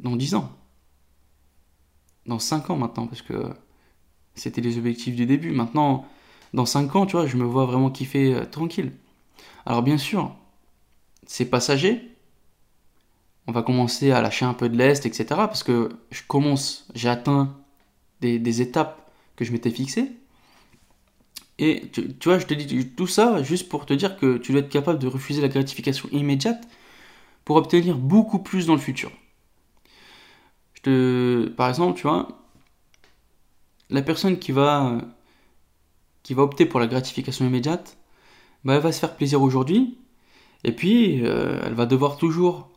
dans 0.00 0.16
10 0.16 0.34
ans 0.34 0.57
dans 2.28 2.38
5 2.38 2.70
ans 2.70 2.76
maintenant, 2.76 3.06
parce 3.06 3.22
que 3.22 3.34
c'était 4.34 4.60
les 4.60 4.78
objectifs 4.78 5.16
du 5.16 5.26
début. 5.26 5.50
Maintenant, 5.50 6.06
dans 6.54 6.66
5 6.66 6.94
ans, 6.94 7.06
tu 7.06 7.16
vois, 7.16 7.26
je 7.26 7.36
me 7.36 7.44
vois 7.44 7.66
vraiment 7.66 7.90
kiffer 7.90 8.34
euh, 8.34 8.44
tranquille. 8.44 8.92
Alors 9.66 9.82
bien 9.82 9.98
sûr, 9.98 10.34
c'est 11.26 11.46
passager. 11.46 12.02
On 13.46 13.52
va 13.52 13.62
commencer 13.62 14.12
à 14.12 14.20
lâcher 14.20 14.44
un 14.44 14.54
peu 14.54 14.68
de 14.68 14.76
l'est, 14.76 15.06
etc. 15.06 15.24
Parce 15.28 15.62
que 15.62 15.88
je 16.10 16.22
commence, 16.26 16.86
j'ai 16.94 17.08
atteint 17.08 17.56
des, 18.20 18.62
étapes 18.62 19.10
que 19.36 19.44
je 19.44 19.52
m'étais 19.52 19.70
fixées. 19.70 20.12
Et 21.58 21.88
tu, 21.92 22.14
tu, 22.14 22.28
vois, 22.28 22.38
je 22.38 22.46
te 22.46 22.54
dis 22.54 22.88
tout 22.90 23.06
ça 23.06 23.42
juste 23.42 23.68
pour 23.68 23.86
te 23.86 23.94
dire 23.94 24.16
que 24.18 24.36
tu 24.36 24.52
dois 24.52 24.60
être 24.60 24.68
capable 24.68 24.98
de 24.98 25.08
refuser 25.08 25.40
la 25.40 25.48
gratification 25.48 26.08
immédiate 26.12 26.62
pour 27.44 27.56
obtenir 27.56 27.96
beaucoup 27.96 28.38
plus 28.38 28.66
dans 28.66 28.74
le 28.74 28.80
futur 28.80 29.10
par 30.82 31.68
exemple, 31.68 31.96
tu 31.96 32.02
vois, 32.02 32.28
la 33.90 34.02
personne 34.02 34.38
qui 34.38 34.52
va, 34.52 34.98
qui 36.22 36.34
va 36.34 36.42
opter 36.42 36.66
pour 36.66 36.80
la 36.80 36.86
gratification 36.86 37.46
immédiate, 37.46 37.98
bah, 38.64 38.74
elle 38.74 38.82
va 38.82 38.92
se 38.92 39.00
faire 39.00 39.16
plaisir 39.16 39.42
aujourd'hui, 39.42 39.98
et 40.64 40.72
puis 40.72 41.24
euh, 41.24 41.60
elle 41.64 41.74
va 41.74 41.86
devoir 41.86 42.16
toujours 42.16 42.70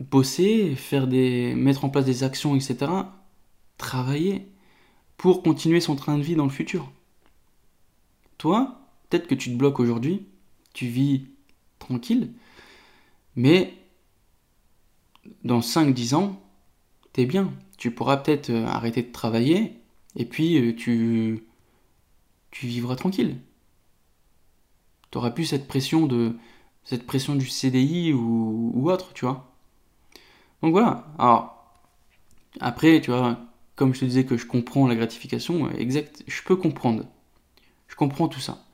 bosser, 0.00 0.74
faire 0.76 1.06
des, 1.06 1.54
mettre 1.54 1.84
en 1.84 1.90
place 1.90 2.04
des 2.04 2.24
actions, 2.24 2.54
etc., 2.54 2.90
travailler 3.78 4.46
pour 5.16 5.42
continuer 5.42 5.80
son 5.80 5.96
train 5.96 6.18
de 6.18 6.22
vie 6.22 6.36
dans 6.36 6.44
le 6.44 6.50
futur. 6.50 6.90
Toi, 8.38 8.80
peut-être 9.08 9.26
que 9.26 9.34
tu 9.34 9.50
te 9.50 9.56
bloques 9.56 9.80
aujourd'hui, 9.80 10.26
tu 10.72 10.86
vis 10.86 11.26
tranquille, 11.78 12.32
mais 13.36 13.74
dans 15.44 15.60
5-10 15.60 16.14
ans, 16.14 16.40
bien. 17.26 17.52
Tu 17.76 17.90
pourras 17.90 18.18
peut-être 18.18 18.50
euh, 18.50 18.66
arrêter 18.66 19.02
de 19.02 19.12
travailler 19.12 19.80
et 20.16 20.24
puis 20.24 20.58
euh, 20.58 20.74
tu, 20.74 21.44
tu 22.50 22.66
vivras 22.66 22.96
tranquille. 22.96 23.38
Tu 25.10 25.18
plus 25.34 25.46
cette 25.46 25.68
pression 25.68 26.06
de 26.06 26.36
cette 26.84 27.06
pression 27.06 27.34
du 27.34 27.46
CDI 27.46 28.12
ou, 28.12 28.72
ou 28.74 28.90
autre, 28.90 29.12
tu 29.12 29.24
vois. 29.24 29.52
Donc 30.62 30.72
voilà. 30.72 31.06
Alors 31.18 31.58
après, 32.60 33.00
tu 33.00 33.10
vois, 33.10 33.38
comme 33.76 33.94
je 33.94 34.00
te 34.00 34.04
disais 34.04 34.24
que 34.24 34.36
je 34.36 34.46
comprends 34.46 34.86
la 34.86 34.96
gratification, 34.96 35.70
exact, 35.72 36.22
je 36.26 36.42
peux 36.42 36.56
comprendre. 36.56 37.04
Je 37.88 37.96
comprends 37.96 38.28
tout 38.28 38.40
ça. 38.40 38.64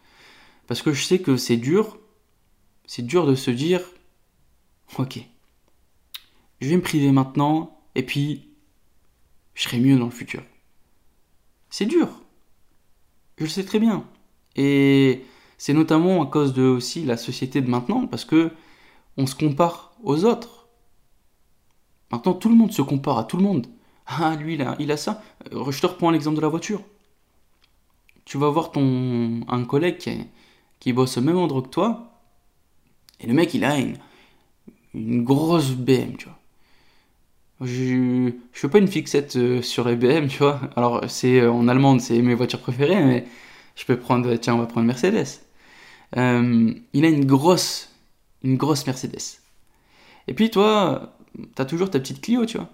Parce 0.66 0.82
que 0.82 0.92
je 0.92 1.04
sais 1.04 1.20
que 1.20 1.36
c'est 1.36 1.56
dur. 1.56 1.98
C'est 2.86 3.02
dur 3.02 3.26
de 3.26 3.34
se 3.34 3.50
dire, 3.50 3.80
ok, 4.98 5.18
je 6.60 6.68
vais 6.68 6.76
me 6.76 6.82
priver 6.82 7.12
maintenant 7.12 7.73
et 7.94 8.02
puis 8.02 8.48
je 9.54 9.62
serai 9.62 9.78
mieux 9.78 9.98
dans 9.98 10.06
le 10.06 10.10
futur. 10.10 10.42
C'est 11.70 11.86
dur. 11.86 12.08
Je 13.38 13.44
le 13.44 13.50
sais 13.50 13.64
très 13.64 13.78
bien. 13.78 14.06
Et 14.56 15.24
c'est 15.58 15.72
notamment 15.72 16.22
à 16.22 16.26
cause 16.26 16.54
de 16.54 16.62
aussi 16.62 17.04
la 17.04 17.16
société 17.16 17.60
de 17.60 17.68
maintenant, 17.68 18.06
parce 18.06 18.24
que 18.24 18.52
on 19.16 19.26
se 19.26 19.34
compare 19.34 19.92
aux 20.02 20.24
autres. 20.24 20.68
Maintenant, 22.10 22.34
tout 22.34 22.48
le 22.48 22.56
monde 22.56 22.72
se 22.72 22.82
compare 22.82 23.18
à 23.18 23.24
tout 23.24 23.36
le 23.36 23.42
monde. 23.42 23.66
Ah, 24.06 24.36
lui, 24.36 24.54
il 24.54 24.62
a, 24.62 24.76
il 24.78 24.92
a 24.92 24.96
ça. 24.96 25.22
Euh, 25.52 25.70
je 25.70 25.80
te 25.80 25.86
reprends 25.86 26.10
l'exemple 26.10 26.36
de 26.36 26.42
la 26.42 26.48
voiture. 26.48 26.82
Tu 28.24 28.38
vas 28.38 28.50
voir 28.50 28.70
ton 28.70 29.40
un 29.48 29.64
collègue 29.64 29.98
qui, 29.98 30.10
qui 30.80 30.92
bosse 30.92 31.16
au 31.16 31.22
même 31.22 31.38
endroit 31.38 31.62
que 31.62 31.68
toi, 31.68 32.14
et 33.20 33.26
le 33.26 33.34
mec, 33.34 33.54
il 33.54 33.64
a 33.64 33.78
une, 33.78 33.96
une 34.92 35.24
grosse 35.24 35.70
BM, 35.70 36.16
tu 36.16 36.26
vois. 36.26 36.38
Je, 37.64 38.32
je 38.52 38.58
fais 38.58 38.68
pas 38.68 38.78
une 38.78 38.88
fixette 38.88 39.36
euh, 39.36 39.62
sur 39.62 39.88
les 39.88 40.28
tu 40.28 40.38
vois. 40.38 40.60
Alors, 40.76 41.08
c'est 41.08 41.40
euh, 41.40 41.50
en 41.52 41.68
allemande, 41.68 42.00
c'est 42.00 42.20
mes 42.20 42.34
voitures 42.34 42.60
préférées, 42.60 43.02
mais 43.02 43.26
je 43.76 43.84
peux 43.84 43.98
prendre, 43.98 44.34
tiens, 44.36 44.54
on 44.54 44.58
va 44.58 44.66
prendre 44.66 44.86
Mercedes. 44.86 45.40
Euh, 46.16 46.74
il 46.92 47.04
a 47.04 47.08
une 47.08 47.24
grosse, 47.24 47.90
une 48.42 48.56
grosse 48.56 48.86
Mercedes. 48.86 49.40
Et 50.28 50.34
puis, 50.34 50.50
toi, 50.50 51.16
t'as 51.54 51.64
toujours 51.64 51.90
ta 51.90 52.00
petite 52.00 52.20
Clio, 52.20 52.46
tu 52.46 52.58
vois. 52.58 52.70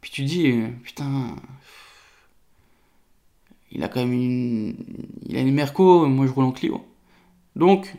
Puis 0.00 0.10
tu 0.10 0.24
dis, 0.24 0.62
putain, 0.82 1.36
il 3.72 3.82
a 3.82 3.88
quand 3.88 4.00
même 4.00 4.12
une, 4.12 4.76
il 5.26 5.36
a 5.36 5.40
une 5.40 5.54
Merco, 5.54 6.06
moi 6.06 6.26
je 6.26 6.32
roule 6.32 6.44
en 6.44 6.52
Clio. 6.52 6.84
Donc, 7.56 7.94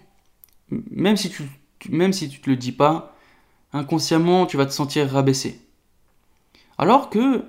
même 0.70 1.18
si 1.18 1.30
tu, 1.30 1.44
même 1.90 2.14
si 2.14 2.30
tu 2.30 2.40
te 2.40 2.50
le 2.50 2.56
dis 2.56 2.72
pas, 2.72 3.16
inconsciemment, 3.74 4.46
tu 4.46 4.58
vas 4.58 4.66
te 4.66 4.72
sentir 4.72 5.10
rabaissé. 5.10 5.60
Alors 6.78 7.10
que 7.10 7.46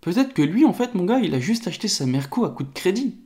peut-être 0.00 0.34
que 0.34 0.42
lui, 0.42 0.64
en 0.64 0.72
fait, 0.72 0.94
mon 0.94 1.04
gars, 1.04 1.20
il 1.20 1.34
a 1.34 1.40
juste 1.40 1.66
acheté 1.66 1.88
sa 1.88 2.06
Merco 2.06 2.44
à 2.44 2.50
coup 2.50 2.64
de 2.64 2.72
crédit. 2.72 3.18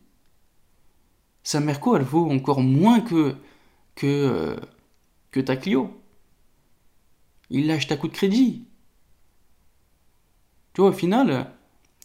Sa 1.42 1.60
Merco, 1.60 1.96
elle 1.96 2.02
vaut 2.02 2.30
encore 2.30 2.60
moins 2.60 3.00
que, 3.00 3.34
que, 3.94 4.06
euh, 4.06 4.56
que 5.30 5.40
ta 5.40 5.56
Clio. 5.56 5.90
Il 7.50 7.66
l'a 7.66 7.74
acheté 7.74 7.94
à 7.94 7.96
coup 7.96 8.08
de 8.08 8.12
crédit. 8.12 8.64
Tu 10.72 10.80
vois, 10.80 10.90
au 10.90 10.94
final, 10.94 11.50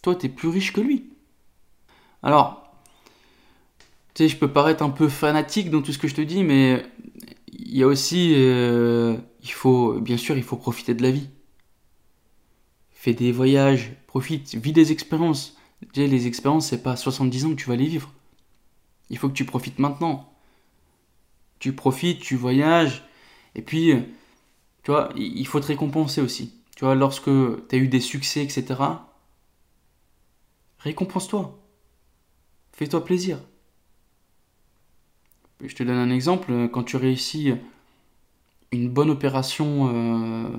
toi, 0.02 0.14
t'es 0.14 0.28
plus 0.28 0.48
riche 0.48 0.72
que 0.72 0.80
lui. 0.80 1.10
Alors, 2.22 2.74
tu 4.14 4.24
sais, 4.24 4.28
je 4.28 4.36
peux 4.36 4.52
paraître 4.52 4.82
un 4.82 4.90
peu 4.90 5.08
fanatique 5.08 5.70
dans 5.70 5.82
tout 5.82 5.92
ce 5.92 5.98
que 5.98 6.08
je 6.08 6.14
te 6.14 6.20
dis, 6.20 6.44
mais 6.44 6.84
il 7.52 7.76
y 7.76 7.82
a 7.82 7.86
aussi, 7.86 8.34
euh, 8.36 9.16
il 9.42 9.52
faut, 9.52 10.00
bien 10.00 10.16
sûr, 10.16 10.36
il 10.36 10.42
faut 10.42 10.56
profiter 10.56 10.94
de 10.94 11.02
la 11.02 11.10
vie 11.10 11.30
fais 13.00 13.14
des 13.14 13.32
voyages, 13.32 13.92
profite, 14.06 14.54
vis 14.56 14.74
des 14.74 14.92
expériences. 14.92 15.56
les 15.96 16.26
expériences, 16.26 16.66
c'est 16.68 16.82
pas 16.82 16.92
à 16.92 16.96
70 16.96 17.46
ans 17.46 17.50
que 17.50 17.54
tu 17.54 17.70
vas 17.70 17.76
les 17.76 17.86
vivre. 17.86 18.12
Il 19.08 19.16
faut 19.16 19.30
que 19.30 19.34
tu 19.34 19.46
profites 19.46 19.78
maintenant. 19.78 20.30
Tu 21.60 21.72
profites, 21.72 22.20
tu 22.20 22.36
voyages, 22.36 23.02
et 23.54 23.62
puis, 23.62 23.94
tu 24.82 24.90
vois, 24.90 25.08
il 25.16 25.46
faut 25.46 25.60
te 25.60 25.66
récompenser 25.68 26.20
aussi. 26.20 26.52
Tu 26.76 26.84
vois, 26.84 26.94
lorsque 26.94 27.30
tu 27.68 27.74
as 27.74 27.78
eu 27.78 27.88
des 27.88 28.00
succès, 28.00 28.42
etc., 28.42 28.78
récompense-toi. 30.80 31.58
Fais-toi 32.74 33.02
plaisir. 33.02 33.38
Je 35.64 35.74
te 35.74 35.82
donne 35.82 35.96
un 35.96 36.10
exemple, 36.10 36.68
quand 36.68 36.82
tu 36.82 36.96
réussis 36.96 37.54
une 38.72 38.90
bonne 38.90 39.08
opération, 39.08 39.88
euh, 39.88 40.50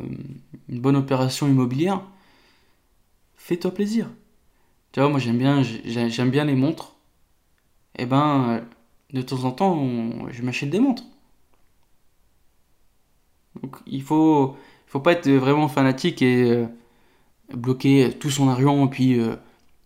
une 0.69 0.81
bonne 0.81 0.95
opération 0.95 1.47
immobilière, 1.47 2.01
fais-toi 3.41 3.73
plaisir. 3.73 4.09
Tu 4.91 4.99
vois, 4.99 5.09
moi 5.09 5.19
j'aime 5.19 5.37
bien, 5.37 5.63
j'aime 5.63 6.29
bien 6.29 6.45
les 6.45 6.55
montres. 6.55 6.95
Et 7.97 8.03
eh 8.03 8.05
ben, 8.05 8.63
de 9.11 9.21
temps 9.21 9.43
en 9.43 9.51
temps, 9.51 10.29
je 10.29 10.41
m'achète 10.43 10.69
des 10.69 10.79
montres. 10.79 11.03
Donc 13.61 13.77
il 13.85 14.01
faut, 14.01 14.55
faut 14.87 14.99
pas 14.99 15.13
être 15.13 15.29
vraiment 15.29 15.67
fanatique 15.67 16.21
et 16.21 16.51
euh, 16.51 16.67
bloquer 17.53 18.11
tout 18.17 18.29
son 18.29 18.47
argent 18.47 18.85
et 18.85 18.89
puis 18.89 19.19
euh, 19.19 19.35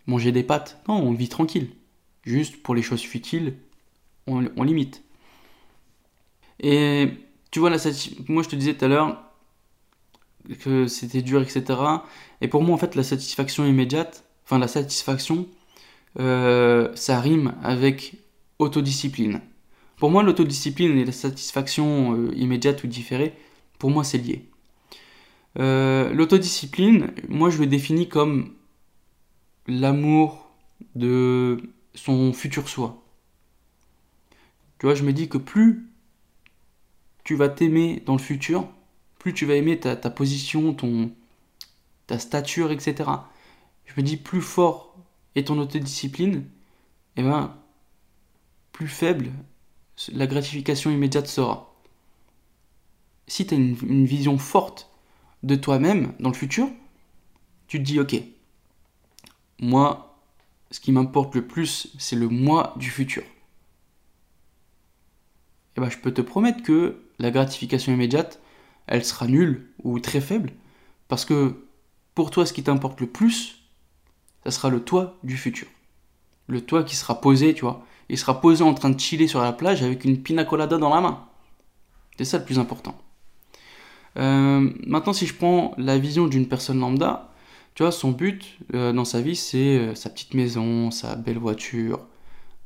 manger 0.06 0.32
des 0.32 0.44
pâtes. 0.44 0.80
Non, 0.88 0.96
on 0.96 1.14
vit 1.14 1.30
tranquille. 1.30 1.70
Juste 2.24 2.62
pour 2.62 2.76
les 2.76 2.82
choses 2.82 3.02
futiles, 3.02 3.56
on, 4.28 4.48
on 4.58 4.64
limite. 4.64 5.04
Et 6.60 7.10
tu 7.52 7.60
vois, 7.60 7.70
la 7.70 7.78
moi 8.28 8.44
je 8.44 8.50
te 8.50 8.56
disais 8.56 8.76
tout 8.76 8.86
à 8.86 8.88
l'heure 8.88 9.25
que 10.62 10.88
c'était 10.88 11.22
dur, 11.22 11.42
etc. 11.42 11.64
Et 12.42 12.48
pour 12.48 12.64
moi, 12.64 12.76
en 12.76 12.78
fait, 12.78 12.96
la 12.96 13.04
satisfaction 13.04 13.66
immédiate, 13.66 14.24
enfin 14.46 14.60
la 14.60 14.68
satisfaction, 14.68 15.48
euh, 16.20 16.92
ça 16.96 17.20
rime 17.20 17.56
avec 17.64 18.16
autodiscipline. 18.60 19.42
Pour 19.98 20.12
moi, 20.12 20.24
l'autodiscipline 20.24 20.98
et 20.98 21.06
la 21.06 21.12
satisfaction 21.12 22.14
euh, 22.16 22.34
immédiate 22.36 22.84
ou 22.84 22.88
différée, 22.88 23.34
pour 23.80 23.90
moi, 23.90 24.04
c'est 24.04 24.18
lié. 24.18 24.50
Euh, 25.58 26.14
l'autodiscipline, 26.14 27.12
moi, 27.30 27.50
je 27.50 27.60
le 27.60 27.68
définis 27.68 28.10
comme 28.10 28.54
l'amour 29.68 30.50
de 30.96 31.58
son 31.94 32.34
futur 32.34 32.68
soi. 32.68 33.04
Tu 34.80 34.86
vois, 34.86 34.96
je 34.96 35.04
me 35.04 35.14
dis 35.14 35.30
que 35.30 35.38
plus 35.38 35.90
tu 37.24 37.36
vas 37.36 37.50
t'aimer 37.50 38.04
dans 38.06 38.14
le 38.14 38.20
futur, 38.20 38.68
plus 39.26 39.34
tu 39.34 39.48
vas 39.48 39.56
aimer 39.56 39.80
ta, 39.80 39.96
position, 40.12 40.76
ton, 40.76 41.12
ta 42.06 42.20
stature, 42.20 42.72
etc. 42.72 43.10
Je 43.86 43.94
me 43.98 44.04
dis, 44.04 44.18
plus 44.18 44.40
fort 44.40 44.96
est 45.34 45.48
ton 45.48 45.58
autodiscipline, 45.58 46.36
et 47.16 47.22
eh 47.22 47.24
ben, 47.24 47.58
plus 48.72 48.88
faible 48.88 49.32
la 50.14 50.28
gratification 50.28 50.92
immédiate 50.92 51.26
sera. 51.26 51.74
Si 53.26 53.48
tu 53.48 53.56
as 53.56 53.58
une, 53.58 54.06
vision 54.06 54.38
forte 54.38 54.92
de 55.42 55.56
toi-même 55.56 56.14
dans 56.20 56.30
le 56.30 56.36
futur, 56.36 56.70
tu 57.66 57.80
te 57.80 57.84
dis, 57.84 58.00
ok, 58.00 58.22
moi, 59.60 60.22
ce 60.70 60.80
qui 60.80 60.92
m'importe 60.92 61.34
le 61.34 61.48
plus, 61.48 61.88
c'est 61.98 62.16
le 62.16 62.28
moi 62.28 62.76
du 62.78 62.92
futur. 62.92 63.24
Et 63.24 63.28
eh 65.78 65.82
ben, 65.82 65.90
je 65.90 65.98
peux 65.98 66.14
te 66.14 66.22
promettre 66.22 66.62
que 66.62 67.02
la 67.18 67.32
gratification 67.32 67.92
immédiate, 67.92 68.40
elle 68.88 69.04
sera 69.04 69.28
nulle 69.28 69.68
ou 69.84 70.00
très 70.00 70.22
faible, 70.22 70.52
parce 71.08 71.26
que 71.26 71.56
pour 72.14 72.32
toi, 72.32 72.46
ce 72.46 72.54
qui 72.54 72.64
t'importe 72.64 73.02
le 73.02 73.08
plus, 73.08 73.64
ça 74.44 74.52
sera 74.52 74.70
le 74.70 74.80
toi 74.80 75.18
du 75.24 75.38
futur. 75.38 75.68
Le 76.48 76.62
toi 76.62 76.84
qui 76.84 76.96
sera 76.96 77.20
posé, 77.20 77.54
tu 77.54 77.62
vois. 77.62 77.86
Il 78.10 78.18
sera 78.18 78.40
posé 78.40 78.64
en 78.64 78.74
train 78.74 78.90
de 78.90 79.00
chiller 79.00 79.28
sur 79.28 79.42
la 79.42 79.52
plage 79.52 79.84
avec 79.84 80.06
une 80.06 80.22
pina 80.22 80.46
colada 80.46 80.78
dans 80.78 80.94
la 80.94 81.02
main. 81.02 81.26
C'est 82.18 82.26
ça 82.26 82.38
le 82.38 82.46
plus 82.46 82.60
important. 82.60 82.96
Euh, 84.18 84.70
maintenant, 84.86 85.14
si 85.14 85.26
je 85.26 85.34
prends 85.34 85.74
la 85.78 85.98
vision 85.98 86.28
d'une 86.28 86.48
personne 86.48 86.80
lambda, 86.80 87.32
tu 87.74 87.84
vois, 87.84 87.92
son 87.92 88.12
but 88.12 88.58
euh, 88.74 88.94
dans 88.94 89.04
sa 89.04 89.22
vie, 89.22 89.36
c'est 89.36 89.78
euh, 89.78 89.96
sa 89.96 90.10
petite 90.10 90.34
maison, 90.34 90.92
sa 90.92 91.16
belle 91.16 91.38
voiture, 91.38 92.00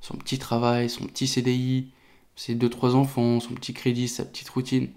son 0.02 0.18
petit 0.18 0.38
travail, 0.38 0.90
son 0.90 1.06
petit 1.06 1.26
CDI, 1.26 1.88
ses 2.36 2.54
deux 2.54 2.70
trois 2.70 2.96
enfants, 2.96 3.40
son 3.40 3.54
petit 3.56 3.74
crédit, 3.74 4.08
sa 4.08 4.26
petite 4.26 4.50
routine. 4.50 4.90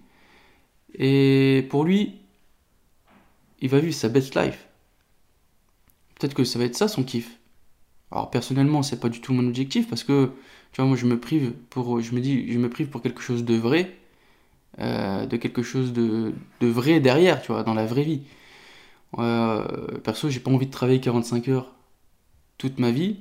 Et 0.95 1.67
pour 1.71 1.85
lui, 1.85 2.21
il 3.61 3.69
va 3.69 3.79
vivre 3.79 3.95
sa 3.95 4.09
best 4.09 4.35
life. 4.35 4.69
Peut-être 6.19 6.35
que 6.35 6.45
ça 6.45 6.59
va 6.59 6.67
être 6.67 6.77
ça 6.77 6.89
son 6.89 7.05
kiff. 7.05 7.39
Alors 8.11 8.31
personnellement, 8.31 8.83
c'est 8.83 9.01
pas 9.01 9.09
du 9.09 9.21
tout 9.21 9.33
mon 9.33 9.47
objectif 9.47 9.89
parce 9.89 10.05
que 10.05 10.31
tu 10.73 10.81
vois, 10.81 10.87
moi 10.87 10.97
je 10.97 11.07
me 11.07 11.19
prive 11.19 11.53
pour, 11.71 12.01
je 12.01 12.15
me 12.15 12.21
dis, 12.21 12.53
je 12.53 12.59
me 12.59 12.69
prive 12.69 12.89
pour 12.89 13.03
quelque 13.03 13.23
chose 13.23 13.45
de 13.45 13.55
vrai, 13.55 13.97
euh, 14.81 15.27
de 15.27 15.37
quelque 15.37 15.63
chose 15.63 15.93
de, 15.93 16.35
de, 16.61 16.67
vrai 16.69 17.01
derrière, 17.01 17.43
tu 17.43 17.53
vois, 17.53 17.63
dans 17.63 17.75
la 17.75 17.87
vraie 17.87 18.05
vie. 18.05 18.23
Euh, 19.19 19.99
perso, 20.05 20.31
j'ai 20.31 20.41
pas 20.41 20.51
envie 20.51 20.67
de 20.67 20.71
travailler 20.73 21.01
45 21.01 21.49
heures 21.49 21.75
toute 22.59 22.79
ma 22.79 22.91
vie 22.91 23.21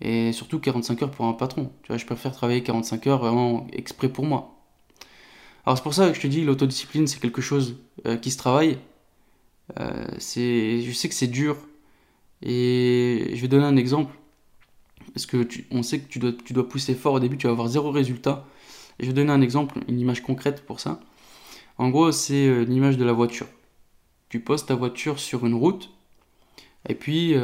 et 0.00 0.32
surtout 0.32 0.60
45 0.60 1.02
heures 1.02 1.10
pour 1.10 1.26
un 1.26 1.32
patron. 1.34 1.72
Tu 1.82 1.88
vois, 1.88 1.98
je 1.98 2.06
préfère 2.06 2.32
travailler 2.32 2.62
45 2.62 3.06
heures 3.08 3.18
vraiment 3.20 3.66
exprès 3.72 4.08
pour 4.08 4.26
moi. 4.26 4.53
Alors 5.66 5.78
c'est 5.78 5.82
pour 5.82 5.94
ça 5.94 6.08
que 6.08 6.14
je 6.14 6.20
te 6.20 6.26
dis, 6.26 6.44
l'autodiscipline, 6.44 7.06
c'est 7.06 7.20
quelque 7.20 7.40
chose 7.40 7.76
euh, 8.06 8.16
qui 8.16 8.30
se 8.30 8.36
travaille. 8.36 8.78
Euh, 9.80 10.06
je 10.18 10.92
sais 10.92 11.08
que 11.08 11.14
c'est 11.14 11.26
dur. 11.26 11.56
Et 12.42 13.30
je 13.34 13.40
vais 13.40 13.48
donner 13.48 13.64
un 13.64 13.76
exemple. 13.76 14.14
Parce 15.14 15.26
que 15.26 15.46
on 15.70 15.82
sait 15.82 16.00
que 16.00 16.08
tu 16.08 16.18
dois, 16.18 16.32
tu 16.32 16.52
dois 16.52 16.68
pousser 16.68 16.94
fort 16.94 17.14
au 17.14 17.20
début, 17.20 17.38
tu 17.38 17.46
vas 17.46 17.52
avoir 17.52 17.68
zéro 17.68 17.90
résultat. 17.90 18.46
Je 19.00 19.06
vais 19.06 19.12
donner 19.12 19.32
un 19.32 19.40
exemple, 19.40 19.78
une 19.88 19.98
image 19.98 20.22
concrète 20.22 20.64
pour 20.66 20.80
ça. 20.80 21.00
En 21.78 21.88
gros, 21.88 22.12
c'est 22.12 22.46
euh, 22.46 22.64
l'image 22.64 22.98
de 22.98 23.04
la 23.04 23.12
voiture. 23.12 23.46
Tu 24.28 24.40
poses 24.40 24.66
ta 24.66 24.74
voiture 24.74 25.18
sur 25.18 25.46
une 25.46 25.54
route. 25.54 25.90
Et 26.88 26.94
puis, 26.94 27.34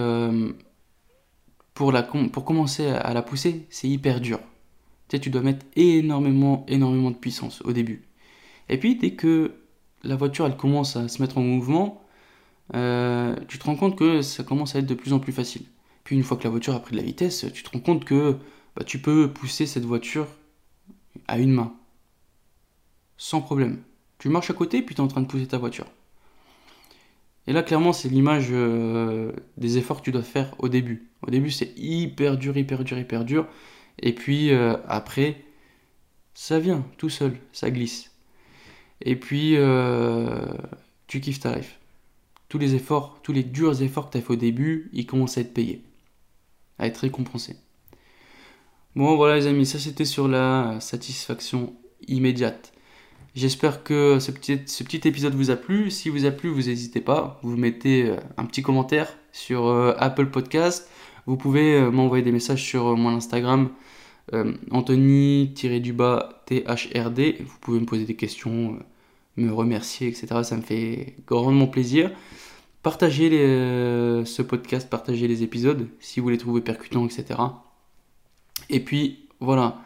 pour, 1.72 1.92
la, 1.92 2.02
pour 2.02 2.44
commencer 2.44 2.88
à 2.88 3.14
la 3.14 3.22
pousser, 3.22 3.66
c'est 3.70 3.88
hyper 3.88 4.20
dur. 4.20 4.38
Tu 5.08 5.16
sais, 5.16 5.20
tu 5.20 5.30
dois 5.30 5.40
mettre 5.40 5.64
énormément, 5.76 6.66
énormément 6.68 7.10
de 7.10 7.16
puissance 7.16 7.62
au 7.62 7.72
début. 7.72 8.09
Et 8.70 8.78
puis, 8.78 8.96
dès 8.96 9.10
que 9.10 9.52
la 10.02 10.16
voiture, 10.16 10.46
elle 10.46 10.56
commence 10.56 10.96
à 10.96 11.08
se 11.08 11.20
mettre 11.20 11.36
en 11.36 11.42
mouvement, 11.42 12.02
euh, 12.74 13.36
tu 13.48 13.58
te 13.58 13.64
rends 13.64 13.76
compte 13.76 13.96
que 13.96 14.22
ça 14.22 14.44
commence 14.44 14.74
à 14.74 14.78
être 14.78 14.86
de 14.86 14.94
plus 14.94 15.12
en 15.12 15.18
plus 15.18 15.32
facile. 15.32 15.62
Puis, 16.04 16.16
une 16.16 16.22
fois 16.22 16.38
que 16.38 16.44
la 16.44 16.50
voiture 16.50 16.74
a 16.74 16.80
pris 16.80 16.92
de 16.92 16.96
la 16.96 17.02
vitesse, 17.02 17.44
tu 17.52 17.62
te 17.62 17.70
rends 17.70 17.80
compte 17.80 18.04
que 18.06 18.36
bah, 18.76 18.84
tu 18.84 19.00
peux 19.00 19.30
pousser 19.30 19.66
cette 19.66 19.84
voiture 19.84 20.28
à 21.28 21.38
une 21.38 21.52
main. 21.52 21.74
Sans 23.18 23.42
problème. 23.42 23.82
Tu 24.18 24.28
marches 24.28 24.50
à 24.50 24.54
côté, 24.54 24.82
puis 24.82 24.94
tu 24.94 25.00
es 25.00 25.04
en 25.04 25.08
train 25.08 25.20
de 25.20 25.26
pousser 25.26 25.48
ta 25.48 25.58
voiture. 25.58 25.86
Et 27.46 27.52
là, 27.52 27.62
clairement, 27.64 27.92
c'est 27.92 28.08
l'image 28.08 28.48
euh, 28.52 29.32
des 29.56 29.78
efforts 29.78 29.98
que 29.98 30.04
tu 30.04 30.12
dois 30.12 30.22
faire 30.22 30.54
au 30.58 30.68
début. 30.68 31.10
Au 31.26 31.30
début, 31.30 31.50
c'est 31.50 31.72
hyper 31.76 32.36
dur, 32.38 32.56
hyper 32.56 32.84
dur, 32.84 32.98
hyper 32.98 33.24
dur. 33.24 33.48
Et 33.98 34.14
puis 34.14 34.52
euh, 34.52 34.76
après, 34.86 35.42
ça 36.34 36.60
vient 36.60 36.86
tout 36.96 37.08
seul, 37.08 37.36
ça 37.52 37.70
glisse. 37.70 38.09
Et 39.02 39.16
puis, 39.16 39.56
euh, 39.56 40.46
tu 41.06 41.20
kiffes 41.20 41.40
ta 41.40 41.56
life. 41.56 41.78
Tous 42.48 42.58
les 42.58 42.74
efforts, 42.74 43.20
tous 43.22 43.32
les 43.32 43.42
durs 43.42 43.82
efforts 43.82 44.08
que 44.08 44.12
tu 44.12 44.18
as 44.18 44.20
fait 44.20 44.32
au 44.32 44.36
début, 44.36 44.90
ils 44.92 45.06
commencent 45.06 45.38
à 45.38 45.42
être 45.42 45.54
payés, 45.54 45.82
à 46.78 46.86
être 46.86 46.98
récompensés. 46.98 47.56
Bon, 48.96 49.16
voilà 49.16 49.36
les 49.36 49.46
amis, 49.46 49.66
ça 49.66 49.78
c'était 49.78 50.04
sur 50.04 50.26
la 50.26 50.78
satisfaction 50.80 51.74
immédiate. 52.08 52.72
J'espère 53.36 53.84
que 53.84 54.18
ce 54.18 54.32
petit, 54.32 55.00
épisode 55.08 55.34
vous 55.34 55.50
a 55.50 55.56
plu. 55.56 55.92
Si 55.92 56.08
vous 56.08 56.24
a 56.24 56.32
plu, 56.32 56.48
vous 56.48 56.62
n'hésitez 56.62 57.00
pas. 57.00 57.38
Vous 57.44 57.56
mettez 57.56 58.08
euh, 58.08 58.16
un 58.36 58.44
petit 58.44 58.62
commentaire 58.62 59.16
sur 59.30 59.68
euh, 59.68 59.94
Apple 59.98 60.26
Podcast. 60.26 60.90
Vous 61.26 61.36
pouvez 61.36 61.80
m'envoyer 61.80 62.24
des 62.24 62.32
messages 62.32 62.64
sur 62.64 62.96
mon 62.96 63.10
Instagram 63.10 63.70
Anthony-du-bas 64.70 66.42
THRD. 66.46 67.36
Vous 67.40 67.58
pouvez 67.60 67.80
me 67.80 67.86
poser 67.86 68.04
des 68.04 68.16
questions, 68.16 68.78
me 69.36 69.52
remercier, 69.52 70.08
etc. 70.08 70.28
Ça 70.42 70.56
me 70.56 70.62
fait 70.62 71.16
grandement 71.26 71.66
plaisir. 71.66 72.10
Partagez 72.82 73.30
ce 73.30 74.42
podcast, 74.42 74.88
partagez 74.88 75.28
les 75.28 75.42
épisodes 75.42 75.88
si 76.00 76.20
vous 76.20 76.28
les 76.28 76.38
trouvez 76.38 76.60
percutants, 76.60 77.06
etc. 77.06 77.40
Et 78.68 78.80
puis 78.80 79.28
voilà. 79.40 79.82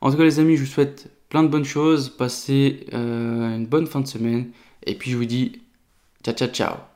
En 0.00 0.10
tout 0.10 0.16
cas 0.16 0.24
les 0.24 0.38
amis, 0.38 0.56
je 0.56 0.62
vous 0.62 0.70
souhaite 0.70 1.10
plein 1.28 1.42
de 1.42 1.48
bonnes 1.48 1.64
choses, 1.64 2.10
passez 2.10 2.86
euh, 2.92 3.56
une 3.56 3.66
bonne 3.66 3.86
fin 3.86 4.00
de 4.00 4.06
semaine, 4.06 4.50
et 4.84 4.94
puis 4.94 5.10
je 5.10 5.16
vous 5.16 5.24
dis 5.24 5.62
ciao 6.22 6.34
ciao 6.34 6.48
ciao 6.48 6.89